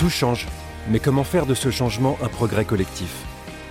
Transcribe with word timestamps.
Tout 0.00 0.08
change, 0.08 0.46
mais 0.88 0.98
comment 0.98 1.24
faire 1.24 1.44
de 1.44 1.52
ce 1.52 1.70
changement 1.70 2.16
un 2.22 2.28
progrès 2.28 2.64
collectif? 2.64 3.10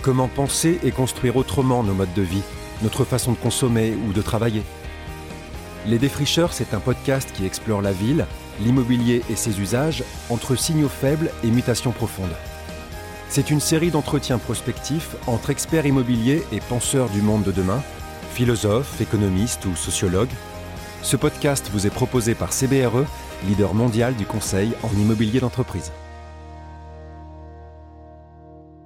Comment 0.04 0.28
penser 0.28 0.80
et 0.84 0.92
construire 0.92 1.38
autrement 1.38 1.82
nos 1.82 1.96
modes 1.96 2.14
de 2.14 2.22
vie, 2.22 2.44
notre 2.84 3.04
façon 3.04 3.32
de 3.32 3.38
consommer 3.38 3.98
ou 4.08 4.14
de 4.14 4.22
travailler? 4.22 4.62
Les 5.88 5.98
Défricheurs, 5.98 6.54
c'est 6.54 6.76
un 6.76 6.80
podcast 6.80 7.32
qui 7.34 7.48
explore 7.48 7.82
la 7.82 7.94
ville, 7.94 8.28
l'immobilier 8.62 9.24
et 9.32 9.36
ses 9.36 9.60
usages 9.60 10.04
entre 10.30 10.56
signaux 10.56 10.88
faibles 10.88 11.32
et 11.44 11.48
mutations 11.48 11.94
profondes. 11.94 12.38
C'est 13.28 13.50
une 13.50 13.60
série 13.60 13.90
d'entretiens 13.90 14.38
prospectifs 14.38 15.16
entre 15.26 15.50
experts 15.50 15.88
immobiliers 15.88 16.44
et 16.52 16.60
penseurs 16.60 17.10
du 17.10 17.24
monde 17.24 17.42
de 17.42 17.52
demain, 17.52 17.82
philosophes, 18.34 19.02
économistes 19.02 19.66
ou 19.66 19.76
sociologues. 19.76 20.30
Ce 21.02 21.16
podcast 21.16 21.72
vous 21.74 21.88
est 21.88 21.90
proposé 21.90 22.36
par 22.36 22.54
CBRE, 22.54 23.08
leader 23.48 23.74
mondial 23.74 24.14
du 24.14 24.28
conseil 24.28 24.74
en 24.84 24.96
immobilier 24.96 25.40
d'entreprise. 25.40 25.92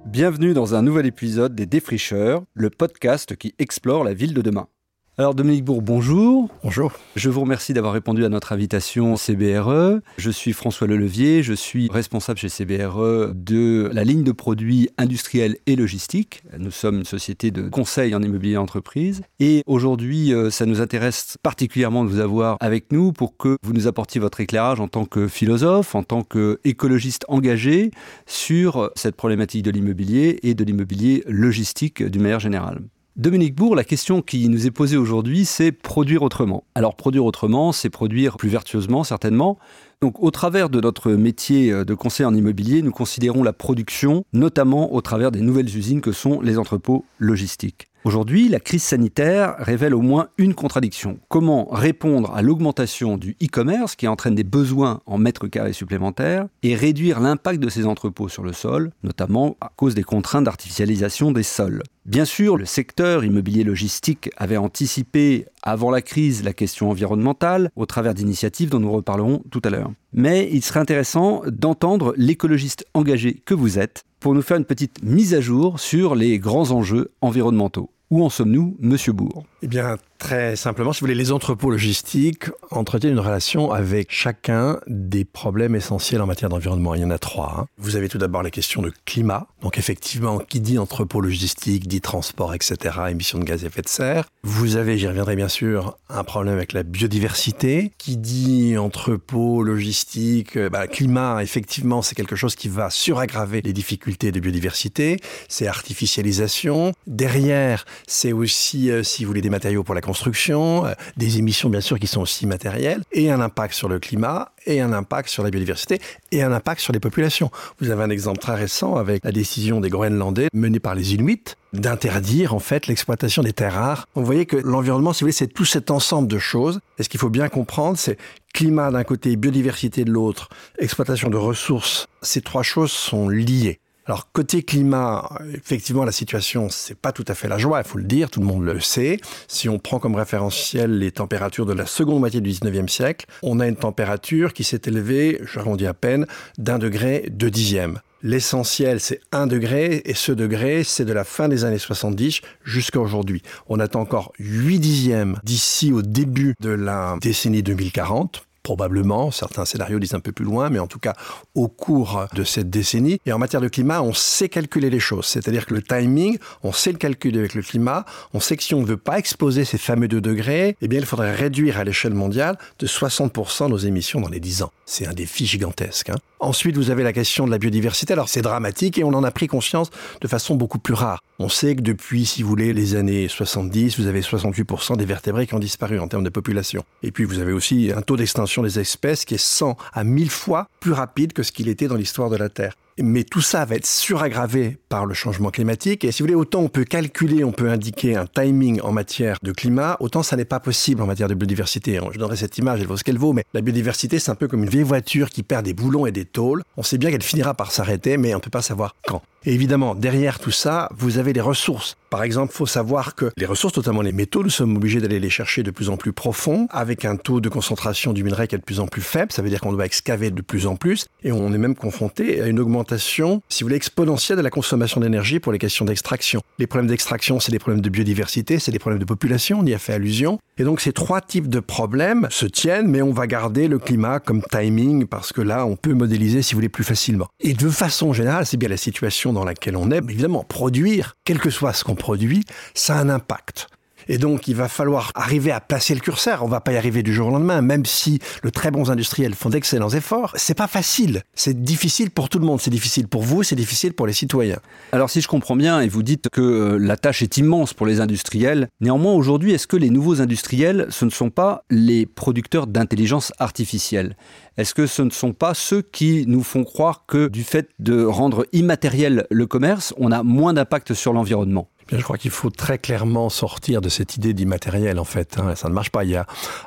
Bienvenue 0.06 0.52
dans 0.52 0.74
un 0.74 0.82
nouvel 0.82 1.06
épisode 1.06 1.54
des 1.54 1.64
Défricheurs, 1.64 2.44
le 2.52 2.68
podcast 2.68 3.36
qui 3.36 3.54
explore 3.58 4.04
la 4.04 4.12
ville 4.12 4.34
de 4.34 4.42
demain. 4.42 4.68
Alors 5.16 5.36
Dominique 5.36 5.64
Bourg, 5.64 5.80
bonjour. 5.80 6.48
Bonjour. 6.64 6.90
Je 7.14 7.30
vous 7.30 7.42
remercie 7.42 7.72
d'avoir 7.72 7.92
répondu 7.92 8.24
à 8.24 8.28
notre 8.28 8.52
invitation 8.52 9.14
CBRE. 9.14 10.00
Je 10.18 10.30
suis 10.30 10.52
François 10.52 10.88
Lelevier, 10.88 11.44
je 11.44 11.52
suis 11.52 11.88
responsable 11.88 12.40
chez 12.40 12.48
CBRE 12.48 13.32
de 13.32 13.88
la 13.92 14.02
ligne 14.02 14.24
de 14.24 14.32
produits 14.32 14.88
industriels 14.98 15.56
et 15.66 15.76
logistiques. 15.76 16.42
Nous 16.58 16.72
sommes 16.72 16.98
une 16.98 17.04
société 17.04 17.52
de 17.52 17.68
conseil 17.68 18.12
en 18.16 18.24
immobilier 18.24 18.54
d'entreprise. 18.54 19.22
Et 19.38 19.62
aujourd'hui, 19.68 20.34
euh, 20.34 20.50
ça 20.50 20.66
nous 20.66 20.80
intéresse 20.80 21.36
particulièrement 21.44 22.02
de 22.02 22.08
vous 22.08 22.18
avoir 22.18 22.56
avec 22.58 22.90
nous 22.90 23.12
pour 23.12 23.36
que 23.36 23.56
vous 23.62 23.72
nous 23.72 23.86
apportiez 23.86 24.20
votre 24.20 24.40
éclairage 24.40 24.80
en 24.80 24.88
tant 24.88 25.04
que 25.04 25.28
philosophe, 25.28 25.94
en 25.94 26.02
tant 26.02 26.24
qu'écologiste 26.24 27.24
engagé 27.28 27.92
sur 28.26 28.90
cette 28.96 29.14
problématique 29.14 29.62
de 29.62 29.70
l'immobilier 29.70 30.40
et 30.42 30.54
de 30.54 30.64
l'immobilier 30.64 31.22
logistique 31.28 32.02
d'une 32.02 32.22
manière 32.22 32.40
générale. 32.40 32.80
Dominique 33.16 33.54
Bourg, 33.54 33.76
la 33.76 33.84
question 33.84 34.22
qui 34.22 34.48
nous 34.48 34.66
est 34.66 34.72
posée 34.72 34.96
aujourd'hui, 34.96 35.44
c'est 35.44 35.70
produire 35.70 36.22
autrement. 36.22 36.64
Alors 36.74 36.96
produire 36.96 37.24
autrement, 37.24 37.70
c'est 37.70 37.88
produire 37.88 38.36
plus 38.36 38.48
vertueusement 38.48 39.04
certainement. 39.04 39.56
Donc 40.00 40.20
au 40.20 40.32
travers 40.32 40.68
de 40.68 40.80
notre 40.80 41.12
métier 41.12 41.84
de 41.84 41.94
conseil 41.94 42.26
en 42.26 42.34
immobilier, 42.34 42.82
nous 42.82 42.90
considérons 42.90 43.44
la 43.44 43.52
production 43.52 44.24
notamment 44.32 44.92
au 44.92 45.00
travers 45.00 45.30
des 45.30 45.42
nouvelles 45.42 45.76
usines 45.76 46.00
que 46.00 46.10
sont 46.10 46.40
les 46.40 46.58
entrepôts 46.58 47.04
logistiques. 47.20 47.86
Aujourd'hui, 48.02 48.48
la 48.48 48.58
crise 48.58 48.82
sanitaire 48.82 49.54
révèle 49.58 49.94
au 49.94 50.02
moins 50.02 50.26
une 50.36 50.52
contradiction. 50.52 51.20
Comment 51.28 51.66
répondre 51.70 52.34
à 52.34 52.42
l'augmentation 52.42 53.16
du 53.16 53.36
e-commerce 53.40 53.94
qui 53.94 54.08
entraîne 54.08 54.34
des 54.34 54.42
besoins 54.42 55.02
en 55.06 55.18
mètres 55.18 55.46
carrés 55.46 55.72
supplémentaires 55.72 56.48
et 56.64 56.74
réduire 56.74 57.20
l'impact 57.20 57.60
de 57.60 57.70
ces 57.70 57.86
entrepôts 57.86 58.28
sur 58.28 58.42
le 58.42 58.52
sol, 58.52 58.90
notamment 59.04 59.56
à 59.60 59.70
cause 59.76 59.94
des 59.94 60.02
contraintes 60.02 60.44
d'artificialisation 60.44 61.30
des 61.30 61.44
sols? 61.44 61.84
Bien 62.06 62.26
sûr, 62.26 62.58
le 62.58 62.66
secteur 62.66 63.24
immobilier 63.24 63.64
logistique 63.64 64.28
avait 64.36 64.58
anticipé 64.58 65.46
avant 65.62 65.90
la 65.90 66.02
crise 66.02 66.44
la 66.44 66.52
question 66.52 66.90
environnementale 66.90 67.70
au 67.76 67.86
travers 67.86 68.12
d'initiatives 68.12 68.68
dont 68.68 68.78
nous 68.78 68.92
reparlerons 68.92 69.42
tout 69.50 69.62
à 69.64 69.70
l'heure. 69.70 69.90
Mais 70.12 70.46
il 70.52 70.62
serait 70.62 70.80
intéressant 70.80 71.42
d'entendre 71.46 72.12
l'écologiste 72.18 72.84
engagé 72.92 73.40
que 73.46 73.54
vous 73.54 73.78
êtes 73.78 74.04
pour 74.20 74.34
nous 74.34 74.42
faire 74.42 74.58
une 74.58 74.66
petite 74.66 75.02
mise 75.02 75.32
à 75.32 75.40
jour 75.40 75.80
sur 75.80 76.14
les 76.14 76.38
grands 76.38 76.72
enjeux 76.72 77.10
environnementaux. 77.22 77.90
Où 78.10 78.22
en 78.22 78.28
sommes-nous, 78.28 78.76
Monsieur 78.80 79.14
Bourg? 79.14 79.44
Eh 79.64 79.66
bien, 79.66 79.96
très 80.18 80.56
simplement, 80.56 80.92
si 80.92 81.00
vous 81.00 81.06
voulez, 81.06 81.14
les 81.14 81.32
entrepôts 81.32 81.70
logistiques 81.70 82.50
entretiennent 82.70 83.14
une 83.14 83.18
relation 83.18 83.72
avec 83.72 84.08
chacun 84.10 84.78
des 84.86 85.24
problèmes 85.24 85.74
essentiels 85.74 86.20
en 86.20 86.26
matière 86.26 86.50
d'environnement. 86.50 86.94
Il 86.94 87.00
y 87.00 87.04
en 87.04 87.10
a 87.10 87.18
trois. 87.18 87.60
Hein. 87.60 87.66
Vous 87.78 87.96
avez 87.96 88.10
tout 88.10 88.18
d'abord 88.18 88.42
la 88.42 88.50
question 88.50 88.82
de 88.82 88.92
climat. 89.06 89.46
Donc, 89.62 89.78
effectivement, 89.78 90.38
qui 90.38 90.60
dit 90.60 90.78
entrepôt 90.78 91.22
logistique, 91.22 91.88
dit 91.88 92.02
transport, 92.02 92.52
etc., 92.52 92.76
émissions 93.08 93.38
de 93.38 93.44
gaz 93.44 93.64
à 93.64 93.68
effet 93.68 93.80
de 93.80 93.88
serre. 93.88 94.26
Vous 94.42 94.76
avez, 94.76 94.98
j'y 94.98 95.06
reviendrai 95.06 95.34
bien 95.34 95.48
sûr, 95.48 95.96
un 96.10 96.24
problème 96.24 96.52
avec 96.52 96.74
la 96.74 96.82
biodiversité. 96.82 97.92
Qui 97.96 98.18
dit 98.18 98.76
entrepôt 98.76 99.62
logistique, 99.62 100.58
euh, 100.58 100.68
bah, 100.68 100.86
climat, 100.86 101.42
effectivement, 101.42 102.02
c'est 102.02 102.14
quelque 102.14 102.36
chose 102.36 102.54
qui 102.54 102.68
va 102.68 102.90
suraggraver 102.90 103.62
les 103.62 103.72
difficultés 103.72 104.30
de 104.30 104.40
biodiversité. 104.40 105.20
C'est 105.48 105.68
artificialisation. 105.68 106.92
Derrière, 107.06 107.86
c'est 108.06 108.32
aussi, 108.32 108.90
euh, 108.90 109.02
si 109.02 109.24
vous 109.24 109.28
voulez, 109.28 109.40
des 109.40 109.53
matériaux 109.54 109.84
pour 109.84 109.94
la 109.94 110.00
construction, 110.00 110.86
euh, 110.86 110.92
des 111.16 111.38
émissions 111.38 111.70
bien 111.70 111.80
sûr 111.80 111.98
qui 111.98 112.06
sont 112.06 112.20
aussi 112.20 112.46
matérielles, 112.46 113.02
et 113.12 113.30
un 113.30 113.40
impact 113.40 113.74
sur 113.74 113.88
le 113.88 113.98
climat, 113.98 114.52
et 114.66 114.80
un 114.80 114.92
impact 114.92 115.28
sur 115.28 115.42
la 115.42 115.50
biodiversité, 115.50 116.00
et 116.32 116.42
un 116.42 116.52
impact 116.52 116.80
sur 116.80 116.92
les 116.92 117.00
populations. 117.00 117.50
Vous 117.80 117.90
avez 117.90 118.02
un 118.02 118.10
exemple 118.10 118.38
très 118.38 118.56
récent 118.56 118.96
avec 118.96 119.24
la 119.24 119.32
décision 119.32 119.80
des 119.80 119.90
Groenlandais 119.90 120.48
menée 120.52 120.80
par 120.80 120.94
les 120.94 121.14
Inuits 121.14 121.54
d'interdire 121.72 122.54
en 122.54 122.60
fait 122.60 122.86
l'exploitation 122.86 123.42
des 123.42 123.52
terres 123.52 123.74
rares. 123.74 124.06
Vous 124.14 124.24
voyez 124.24 124.46
que 124.46 124.56
l'environnement, 124.56 125.12
si 125.12 125.20
vous 125.20 125.26
voulez, 125.26 125.32
c'est 125.32 125.48
tout 125.48 125.64
cet 125.64 125.90
ensemble 125.90 126.28
de 126.28 126.38
choses. 126.38 126.80
Et 126.98 127.02
ce 127.02 127.08
qu'il 127.08 127.20
faut 127.20 127.30
bien 127.30 127.48
comprendre, 127.48 127.98
c'est 127.98 128.16
climat 128.52 128.90
d'un 128.90 129.04
côté, 129.04 129.34
biodiversité 129.36 130.04
de 130.04 130.12
l'autre, 130.12 130.48
exploitation 130.78 131.28
de 131.28 131.36
ressources. 131.36 132.06
Ces 132.22 132.40
trois 132.40 132.62
choses 132.62 132.92
sont 132.92 133.28
liées. 133.28 133.80
Alors 134.06 134.30
côté 134.32 134.62
climat, 134.62 135.30
effectivement 135.54 136.04
la 136.04 136.12
situation 136.12 136.68
c'est 136.68 136.94
pas 136.94 137.12
tout 137.12 137.24
à 137.26 137.34
fait 137.34 137.48
la 137.48 137.56
joie, 137.56 137.80
il 137.80 137.88
faut 137.88 137.96
le 137.96 138.04
dire, 138.04 138.30
tout 138.30 138.40
le 138.40 138.46
monde 138.46 138.62
le 138.62 138.78
sait. 138.80 139.18
Si 139.48 139.68
on 139.70 139.78
prend 139.78 139.98
comme 139.98 140.14
référentiel 140.14 140.98
les 140.98 141.10
températures 141.10 141.64
de 141.64 141.72
la 141.72 141.86
seconde 141.86 142.20
moitié 142.20 142.42
du 142.42 142.50
19e 142.50 142.88
siècle, 142.88 143.26
on 143.42 143.60
a 143.60 143.66
une 143.66 143.76
température 143.76 144.52
qui 144.52 144.62
s'est 144.62 144.82
élevée, 144.84 145.40
j'arrondis 145.50 145.86
à 145.86 145.94
peine, 145.94 146.26
d'un 146.58 146.78
degré 146.78 147.30
de 147.30 147.48
dixième. 147.48 148.00
L'essentiel, 148.22 149.00
c'est 149.00 149.20
un 149.32 149.46
degré, 149.46 150.00
et 150.06 150.14
ce 150.14 150.32
degré, 150.32 150.82
c'est 150.82 151.04
de 151.04 151.12
la 151.12 151.24
fin 151.24 151.46
des 151.46 151.66
années 151.66 151.78
70 151.78 152.40
jusqu'à 152.64 152.98
aujourd'hui. 152.98 153.42
On 153.68 153.78
attend 153.80 154.00
encore 154.00 154.32
8 154.38 154.78
dixièmes 154.78 155.38
d'ici 155.44 155.92
au 155.92 156.00
début 156.00 156.54
de 156.58 156.70
la 156.70 157.18
décennie 157.20 157.62
2040 157.62 158.46
probablement, 158.64 159.30
certains 159.30 159.64
scénarios 159.64 160.00
disent 160.00 160.14
un 160.14 160.20
peu 160.20 160.32
plus 160.32 160.44
loin, 160.44 160.70
mais 160.70 160.80
en 160.80 160.88
tout 160.88 160.98
cas 160.98 161.12
au 161.54 161.68
cours 161.68 162.26
de 162.34 162.42
cette 162.42 162.70
décennie. 162.70 163.20
Et 163.26 163.32
en 163.32 163.38
matière 163.38 163.60
de 163.60 163.68
climat, 163.68 164.02
on 164.02 164.12
sait 164.12 164.48
calculer 164.48 164.90
les 164.90 164.98
choses, 164.98 165.26
c'est-à-dire 165.26 165.66
que 165.66 165.74
le 165.74 165.82
timing, 165.82 166.38
on 166.64 166.72
sait 166.72 166.90
le 166.90 166.98
calculer 166.98 167.38
avec 167.38 167.54
le 167.54 167.62
climat, 167.62 168.04
on 168.32 168.40
sait 168.40 168.56
que 168.56 168.62
si 168.62 168.74
on 168.74 168.80
ne 168.80 168.86
veut 168.86 168.96
pas 168.96 169.18
exposer 169.18 169.64
ces 169.64 169.78
fameux 169.78 170.08
2 170.08 170.20
degrés, 170.20 170.76
eh 170.80 170.88
bien 170.88 170.98
il 170.98 171.06
faudrait 171.06 171.34
réduire 171.34 171.78
à 171.78 171.84
l'échelle 171.84 172.14
mondiale 172.14 172.58
de 172.80 172.86
60% 172.86 173.68
nos 173.68 173.76
émissions 173.76 174.20
dans 174.20 174.30
les 174.30 174.40
10 174.40 174.62
ans. 174.62 174.72
C'est 174.86 175.06
un 175.06 175.12
défi 175.12 175.46
gigantesque. 175.46 176.08
Hein. 176.08 176.16
Ensuite, 176.44 176.76
vous 176.76 176.90
avez 176.90 177.02
la 177.02 177.14
question 177.14 177.46
de 177.46 177.50
la 177.50 177.56
biodiversité. 177.56 178.12
Alors 178.12 178.28
c'est 178.28 178.42
dramatique 178.42 178.98
et 178.98 179.04
on 179.04 179.14
en 179.14 179.24
a 179.24 179.30
pris 179.30 179.46
conscience 179.46 179.88
de 180.20 180.28
façon 180.28 180.56
beaucoup 180.56 180.78
plus 180.78 180.92
rare. 180.92 181.22
On 181.38 181.48
sait 181.48 181.74
que 181.74 181.80
depuis, 181.80 182.26
si 182.26 182.42
vous 182.42 182.50
voulez, 182.50 182.74
les 182.74 182.96
années 182.96 183.28
70, 183.28 183.98
vous 183.98 184.08
avez 184.08 184.20
68% 184.20 184.98
des 184.98 185.06
vertébrés 185.06 185.46
qui 185.46 185.54
ont 185.54 185.58
disparu 185.58 185.98
en 185.98 186.06
termes 186.06 186.22
de 186.22 186.28
population. 186.28 186.84
Et 187.02 187.12
puis 187.12 187.24
vous 187.24 187.38
avez 187.38 187.52
aussi 187.52 187.92
un 187.96 188.02
taux 188.02 188.18
d'extinction 188.18 188.62
des 188.62 188.78
espèces 188.78 189.24
qui 189.24 189.36
est 189.36 189.42
100 189.42 189.78
à 189.94 190.04
1000 190.04 190.28
fois 190.28 190.68
plus 190.80 190.92
rapide 190.92 191.32
que 191.32 191.42
ce 191.42 191.50
qu'il 191.50 191.70
était 191.70 191.88
dans 191.88 191.96
l'histoire 191.96 192.28
de 192.28 192.36
la 192.36 192.50
Terre. 192.50 192.74
Mais 192.98 193.24
tout 193.24 193.40
ça 193.40 193.64
va 193.64 193.74
être 193.74 193.86
suraggravé 193.86 194.78
par 194.88 195.04
le 195.04 195.14
changement 195.14 195.50
climatique. 195.50 196.04
Et 196.04 196.12
si 196.12 196.22
vous 196.22 196.26
voulez, 196.26 196.36
autant 196.36 196.60
on 196.60 196.68
peut 196.68 196.84
calculer, 196.84 197.42
on 197.42 197.50
peut 197.50 197.68
indiquer 197.68 198.14
un 198.14 198.26
timing 198.26 198.80
en 198.82 198.92
matière 198.92 199.38
de 199.42 199.50
climat, 199.50 199.96
autant 199.98 200.22
ça 200.22 200.36
n'est 200.36 200.44
pas 200.44 200.60
possible 200.60 201.02
en 201.02 201.06
matière 201.06 201.28
de 201.28 201.34
biodiversité. 201.34 201.98
Je 202.12 202.18
donnerai 202.18 202.36
cette 202.36 202.56
image, 202.58 202.80
elle 202.80 202.86
vaut 202.86 202.96
ce 202.96 203.02
qu'elle 203.02 203.18
vaut, 203.18 203.32
mais 203.32 203.44
la 203.52 203.62
biodiversité, 203.62 204.20
c'est 204.20 204.30
un 204.30 204.36
peu 204.36 204.46
comme 204.46 204.62
une 204.62 204.70
vieille 204.70 204.84
voiture 204.84 205.30
qui 205.30 205.42
perd 205.42 205.64
des 205.64 205.74
boulons 205.74 206.06
et 206.06 206.12
des 206.12 206.24
tôles. 206.24 206.62
On 206.76 206.84
sait 206.84 206.98
bien 206.98 207.10
qu'elle 207.10 207.22
finira 207.22 207.54
par 207.54 207.72
s'arrêter, 207.72 208.16
mais 208.16 208.32
on 208.34 208.38
ne 208.38 208.42
peut 208.42 208.50
pas 208.50 208.62
savoir 208.62 208.94
quand. 209.06 209.22
Et 209.46 209.52
évidemment, 209.52 209.94
derrière 209.94 210.38
tout 210.38 210.50
ça, 210.50 210.88
vous 210.96 211.18
avez 211.18 211.34
les 211.34 211.40
ressources. 211.40 211.96
Par 212.08 212.22
exemple, 212.22 212.52
il 212.54 212.56
faut 212.56 212.66
savoir 212.66 213.14
que 213.14 213.30
les 213.36 213.44
ressources, 213.44 213.76
notamment 213.76 214.00
les 214.00 214.12
métaux, 214.12 214.42
nous 214.42 214.50
sommes 214.50 214.76
obligés 214.76 215.00
d'aller 215.00 215.20
les 215.20 215.30
chercher 215.30 215.62
de 215.62 215.70
plus 215.70 215.90
en 215.90 215.96
plus 215.96 216.12
profond, 216.12 216.68
avec 216.70 217.04
un 217.04 217.16
taux 217.16 217.40
de 217.40 217.48
concentration 217.48 218.12
du 218.12 218.22
minerai 218.24 218.46
qui 218.46 218.54
est 218.54 218.58
de 218.58 218.64
plus 218.64 218.80
en 218.80 218.86
plus 218.86 219.02
faible. 219.02 219.32
Ça 219.32 219.42
veut 219.42 219.50
dire 219.50 219.60
qu'on 219.60 219.72
doit 219.72 219.84
excaver 219.84 220.30
de 220.30 220.40
plus 220.40 220.66
en 220.66 220.76
plus, 220.76 221.06
et 221.24 221.32
on 221.32 221.52
est 221.52 221.58
même 221.58 221.74
confronté 221.74 222.40
à 222.40 222.46
une 222.46 222.60
augmentation, 222.60 223.42
si 223.48 223.64
vous 223.64 223.66
voulez, 223.66 223.76
exponentielle 223.76 224.38
de 224.38 224.42
la 224.42 224.50
consommation 224.50 225.00
d'énergie 225.00 225.40
pour 225.40 225.52
les 225.52 225.58
questions 225.58 225.84
d'extraction. 225.84 226.40
Les 226.58 226.66
problèmes 226.66 226.86
d'extraction, 226.86 227.40
c'est 227.40 227.52
des 227.52 227.58
problèmes 227.58 227.82
de 227.82 227.90
biodiversité, 227.90 228.58
c'est 228.58 228.72
des 228.72 228.78
problèmes 228.78 229.00
de 229.00 229.04
population, 229.04 229.58
on 229.60 229.66
y 229.66 229.74
a 229.74 229.78
fait 229.78 229.92
allusion. 229.92 230.38
Et 230.56 230.64
donc 230.64 230.80
ces 230.80 230.92
trois 230.92 231.20
types 231.20 231.48
de 231.48 231.60
problèmes 231.60 232.28
se 232.30 232.46
tiennent, 232.46 232.86
mais 232.86 233.02
on 233.02 233.12
va 233.12 233.26
garder 233.26 233.66
le 233.66 233.78
climat 233.78 234.20
comme 234.20 234.42
timing, 234.42 235.06
parce 235.06 235.32
que 235.32 235.42
là, 235.42 235.66
on 235.66 235.74
peut 235.74 235.94
modéliser, 235.94 236.42
si 236.42 236.54
vous 236.54 236.58
voulez, 236.58 236.68
plus 236.68 236.84
facilement. 236.84 237.26
Et 237.40 237.54
de 237.54 237.68
façon 237.68 238.12
générale, 238.12 238.46
c'est 238.46 238.56
bien 238.56 238.68
la 238.68 238.76
situation 238.76 239.33
dans 239.34 239.44
laquelle 239.44 239.76
on 239.76 239.90
est. 239.90 239.98
Évidemment, 239.98 240.44
produire, 240.44 241.16
quel 241.24 241.38
que 241.38 241.50
soit 241.50 241.72
ce 241.72 241.84
qu'on 241.84 241.94
produit, 241.94 242.44
ça 242.74 242.96
a 242.96 243.00
un 243.00 243.10
impact. 243.10 243.68
Et 244.08 244.18
donc, 244.18 244.48
il 244.48 244.54
va 244.54 244.68
falloir 244.68 245.12
arriver 245.14 245.50
à 245.50 245.60
placer 245.60 245.94
le 245.94 246.00
curseur. 246.00 246.42
On 246.42 246.48
va 246.48 246.60
pas 246.60 246.72
y 246.72 246.76
arriver 246.76 247.02
du 247.02 247.12
jour 247.12 247.28
au 247.28 247.30
lendemain, 247.30 247.62
même 247.62 247.86
si 247.86 248.18
le 248.42 248.50
très 248.50 248.70
bons 248.70 248.90
industriels 248.90 249.34
font 249.34 249.48
d'excellents 249.48 249.90
efforts. 249.90 250.32
C'est 250.36 250.56
pas 250.56 250.66
facile. 250.66 251.22
C'est 251.34 251.62
difficile 251.62 252.10
pour 252.10 252.28
tout 252.28 252.38
le 252.38 252.46
monde. 252.46 252.60
C'est 252.60 252.70
difficile 252.70 253.08
pour 253.08 253.22
vous, 253.22 253.42
c'est 253.42 253.56
difficile 253.56 253.92
pour 253.92 254.06
les 254.06 254.12
citoyens. 254.12 254.58
Alors, 254.92 255.10
si 255.10 255.20
je 255.20 255.28
comprends 255.28 255.56
bien, 255.56 255.80
et 255.80 255.88
vous 255.88 256.02
dites 256.02 256.28
que 256.28 256.40
euh, 256.40 256.78
la 256.78 256.96
tâche 256.96 257.22
est 257.22 257.36
immense 257.36 257.74
pour 257.74 257.86
les 257.86 258.00
industriels, 258.00 258.68
néanmoins, 258.80 259.12
aujourd'hui, 259.12 259.52
est-ce 259.52 259.66
que 259.66 259.76
les 259.76 259.90
nouveaux 259.90 260.20
industriels, 260.20 260.86
ce 260.90 261.04
ne 261.04 261.10
sont 261.10 261.30
pas 261.30 261.64
les 261.70 262.06
producteurs 262.06 262.66
d'intelligence 262.66 263.32
artificielle? 263.38 264.16
Est-ce 264.56 264.74
que 264.74 264.86
ce 264.86 265.02
ne 265.02 265.10
sont 265.10 265.32
pas 265.32 265.54
ceux 265.54 265.82
qui 265.82 266.24
nous 266.28 266.42
font 266.42 266.64
croire 266.64 267.04
que 267.06 267.28
du 267.28 267.42
fait 267.42 267.70
de 267.78 268.04
rendre 268.04 268.46
immatériel 268.52 269.26
le 269.30 269.46
commerce, 269.46 269.92
on 269.96 270.12
a 270.12 270.22
moins 270.22 270.52
d'impact 270.52 270.94
sur 270.94 271.12
l'environnement? 271.12 271.68
Je 271.90 272.02
crois 272.02 272.18
qu'il 272.18 272.30
faut 272.30 272.50
très 272.50 272.78
clairement 272.78 273.28
sortir 273.28 273.80
de 273.80 273.88
cette 273.88 274.16
idée 274.16 274.32
d'immatériel, 274.32 274.98
en 274.98 275.04
fait. 275.04 275.38
Hein. 275.38 275.54
Ça 275.54 275.68
ne 275.68 275.74
marche 275.74 275.90
pas. 275.90 276.04
Il 276.04 276.08
n'y 276.08 276.16
a 276.16 276.26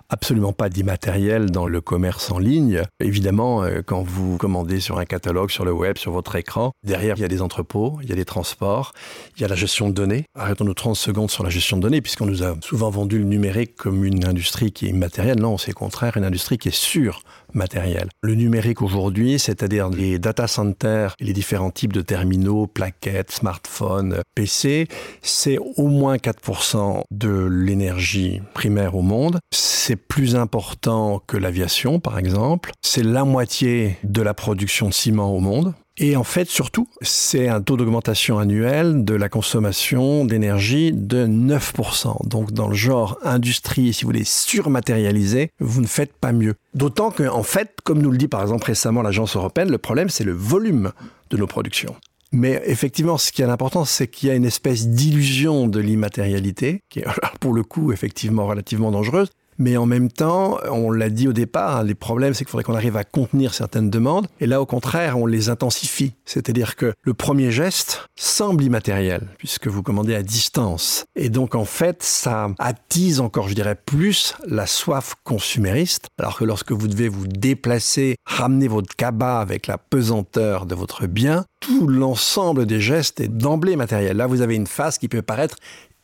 absolument 0.09 0.53
pas 0.53 0.69
d'immatériel 0.69 1.51
dans 1.51 1.67
le 1.67 1.81
commerce 1.81 2.31
en 2.31 2.39
ligne. 2.39 2.83
Évidemment, 2.99 3.63
euh, 3.63 3.81
quand 3.85 4.03
vous 4.03 4.37
commandez 4.37 4.79
sur 4.79 4.99
un 4.99 5.05
catalogue, 5.05 5.51
sur 5.51 5.65
le 5.65 5.71
web, 5.71 5.97
sur 5.97 6.11
votre 6.11 6.35
écran, 6.35 6.71
derrière, 6.83 7.17
il 7.17 7.21
y 7.21 7.25
a 7.25 7.27
des 7.27 7.41
entrepôts, 7.41 7.99
il 8.03 8.09
y 8.09 8.11
a 8.11 8.15
des 8.15 8.25
transports, 8.25 8.93
il 9.35 9.41
y 9.41 9.45
a 9.45 9.47
la 9.47 9.55
gestion 9.55 9.89
de 9.89 9.93
données. 9.93 10.25
Arrêtons-nous 10.35 10.73
30 10.73 10.95
secondes 10.95 11.31
sur 11.31 11.43
la 11.43 11.49
gestion 11.49 11.77
de 11.77 11.81
données, 11.81 12.01
puisqu'on 12.01 12.25
nous 12.25 12.43
a 12.43 12.55
souvent 12.61 12.89
vendu 12.89 13.17
le 13.17 13.25
numérique 13.25 13.75
comme 13.75 14.05
une 14.05 14.25
industrie 14.25 14.71
qui 14.71 14.87
est 14.87 14.89
immatérielle. 14.89 15.39
Non, 15.39 15.57
c'est 15.57 15.71
au 15.71 15.75
contraire 15.75 16.17
une 16.17 16.25
industrie 16.25 16.57
qui 16.57 16.69
est 16.69 16.75
sûre 16.75 17.21
matériel. 17.53 18.09
Le 18.21 18.35
numérique 18.35 18.81
aujourd'hui, 18.81 19.39
c'est-à-dire 19.39 19.89
les 19.89 20.19
data 20.19 20.47
centers 20.47 21.15
les 21.19 21.33
différents 21.33 21.71
types 21.71 21.93
de 21.93 22.01
terminaux, 22.01 22.67
plaquettes, 22.67 23.31
smartphones, 23.31 24.21
PC, 24.35 24.87
c'est 25.21 25.57
au 25.57 25.87
moins 25.87 26.17
4% 26.17 27.01
de 27.11 27.47
l'énergie 27.49 28.41
primaire 28.53 28.95
au 28.95 29.01
monde. 29.01 29.39
C'est 29.51 29.95
plus 29.95 30.35
important 30.35 31.21
que 31.25 31.37
l'aviation, 31.37 31.99
par 31.99 32.19
exemple. 32.19 32.71
C'est 32.81 33.03
la 33.03 33.23
moitié 33.23 33.97
de 34.03 34.21
la 34.21 34.33
production 34.33 34.89
de 34.89 34.93
ciment 34.93 35.33
au 35.33 35.39
monde. 35.39 35.73
Et 35.99 36.15
en 36.15 36.23
fait, 36.23 36.47
surtout, 36.47 36.87
c'est 37.01 37.47
un 37.47 37.59
taux 37.59 37.75
d'augmentation 37.75 38.37
annuel 38.37 39.03
de 39.03 39.15
la 39.15 39.29
consommation 39.29 40.25
d'énergie 40.25 40.91
de 40.93 41.25
9%. 41.25 42.27
Donc, 42.27 42.51
dans 42.51 42.67
le 42.67 42.75
genre 42.75 43.17
industrie, 43.23 43.93
si 43.93 44.03
vous 44.03 44.09
voulez 44.09 44.23
surmatérialiser, 44.23 45.49
vous 45.59 45.81
ne 45.81 45.87
faites 45.87 46.13
pas 46.13 46.31
mieux. 46.31 46.53
D'autant 46.75 47.09
que, 47.09 47.23
en 47.23 47.41
fait, 47.41 47.77
comme 47.83 48.01
nous 48.01 48.11
le 48.11 48.17
dit 48.19 48.27
par 48.27 48.43
exemple 48.43 48.65
récemment 48.65 49.01
l'Agence 49.01 49.35
européenne, 49.35 49.71
le 49.71 49.79
problème, 49.79 50.09
c'est 50.09 50.23
le 50.23 50.33
volume 50.33 50.91
de 51.31 51.37
nos 51.37 51.47
productions. 51.47 51.95
Mais 52.31 52.61
effectivement, 52.65 53.17
ce 53.17 53.31
qui 53.31 53.41
est 53.41 53.45
important, 53.45 53.85
c'est 53.85 54.07
qu'il 54.07 54.29
y 54.29 54.31
a 54.31 54.35
une 54.35 54.45
espèce 54.45 54.87
d'illusion 54.87 55.67
de 55.67 55.79
l'immatérialité, 55.79 56.81
qui 56.89 56.99
est 56.99 57.05
pour 57.39 57.53
le 57.53 57.63
coup 57.63 57.91
effectivement 57.91 58.47
relativement 58.47 58.91
dangereuse, 58.91 59.29
mais 59.57 59.77
en 59.77 59.85
même 59.85 60.11
temps, 60.11 60.57
on 60.69 60.91
l'a 60.91 61.09
dit 61.09 61.27
au 61.27 61.33
départ, 61.33 61.77
hein, 61.77 61.83
les 61.83 61.95
problèmes, 61.95 62.33
c'est 62.33 62.45
qu'il 62.45 62.51
faudrait 62.51 62.63
qu'on 62.63 62.75
arrive 62.75 62.97
à 62.97 63.03
contenir 63.03 63.53
certaines 63.53 63.89
demandes. 63.89 64.27
Et 64.39 64.47
là, 64.47 64.61
au 64.61 64.65
contraire, 64.65 65.17
on 65.17 65.25
les 65.25 65.49
intensifie. 65.49 66.13
C'est-à-dire 66.25 66.75
que 66.75 66.93
le 67.01 67.13
premier 67.13 67.51
geste 67.51 68.07
semble 68.15 68.63
immatériel, 68.63 69.27
puisque 69.37 69.67
vous 69.67 69.83
commandez 69.83 70.15
à 70.15 70.23
distance. 70.23 71.05
Et 71.15 71.29
donc, 71.29 71.55
en 71.55 71.65
fait, 71.65 72.03
ça 72.03 72.49
attise 72.59 73.19
encore, 73.19 73.47
je 73.47 73.55
dirais, 73.55 73.75
plus 73.75 74.35
la 74.47 74.67
soif 74.67 75.15
consumériste. 75.23 76.07
Alors 76.19 76.37
que 76.37 76.45
lorsque 76.45 76.71
vous 76.71 76.87
devez 76.87 77.09
vous 77.09 77.27
déplacer, 77.27 78.15
ramener 78.25 78.67
votre 78.67 78.95
cabas 78.95 79.39
avec 79.39 79.67
la 79.67 79.77
pesanteur 79.77 80.65
de 80.65 80.75
votre 80.75 81.07
bien, 81.07 81.45
tout 81.59 81.87
l'ensemble 81.87 82.65
des 82.65 82.79
gestes 82.79 83.19
est 83.19 83.27
d'emblée 83.27 83.75
matériel. 83.75 84.17
Là, 84.17 84.27
vous 84.27 84.41
avez 84.41 84.55
une 84.55 84.67
phase 84.67 84.97
qui 84.97 85.07
peut 85.07 85.21
paraître 85.21 85.57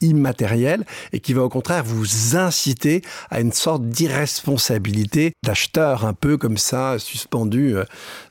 immatériel 0.04 0.86
et 1.12 1.20
qui 1.20 1.34
va 1.34 1.44
au 1.44 1.50
contraire 1.50 1.84
vous 1.84 2.36
inciter 2.36 3.02
à 3.30 3.40
une 3.40 3.52
sorte 3.52 3.84
d'irresponsabilité 3.88 5.34
d'acheteur 5.44 6.06
un 6.06 6.14
peu 6.14 6.38
comme 6.38 6.58
ça 6.58 7.00
suspendu 7.00 7.76
euh, 7.76 7.84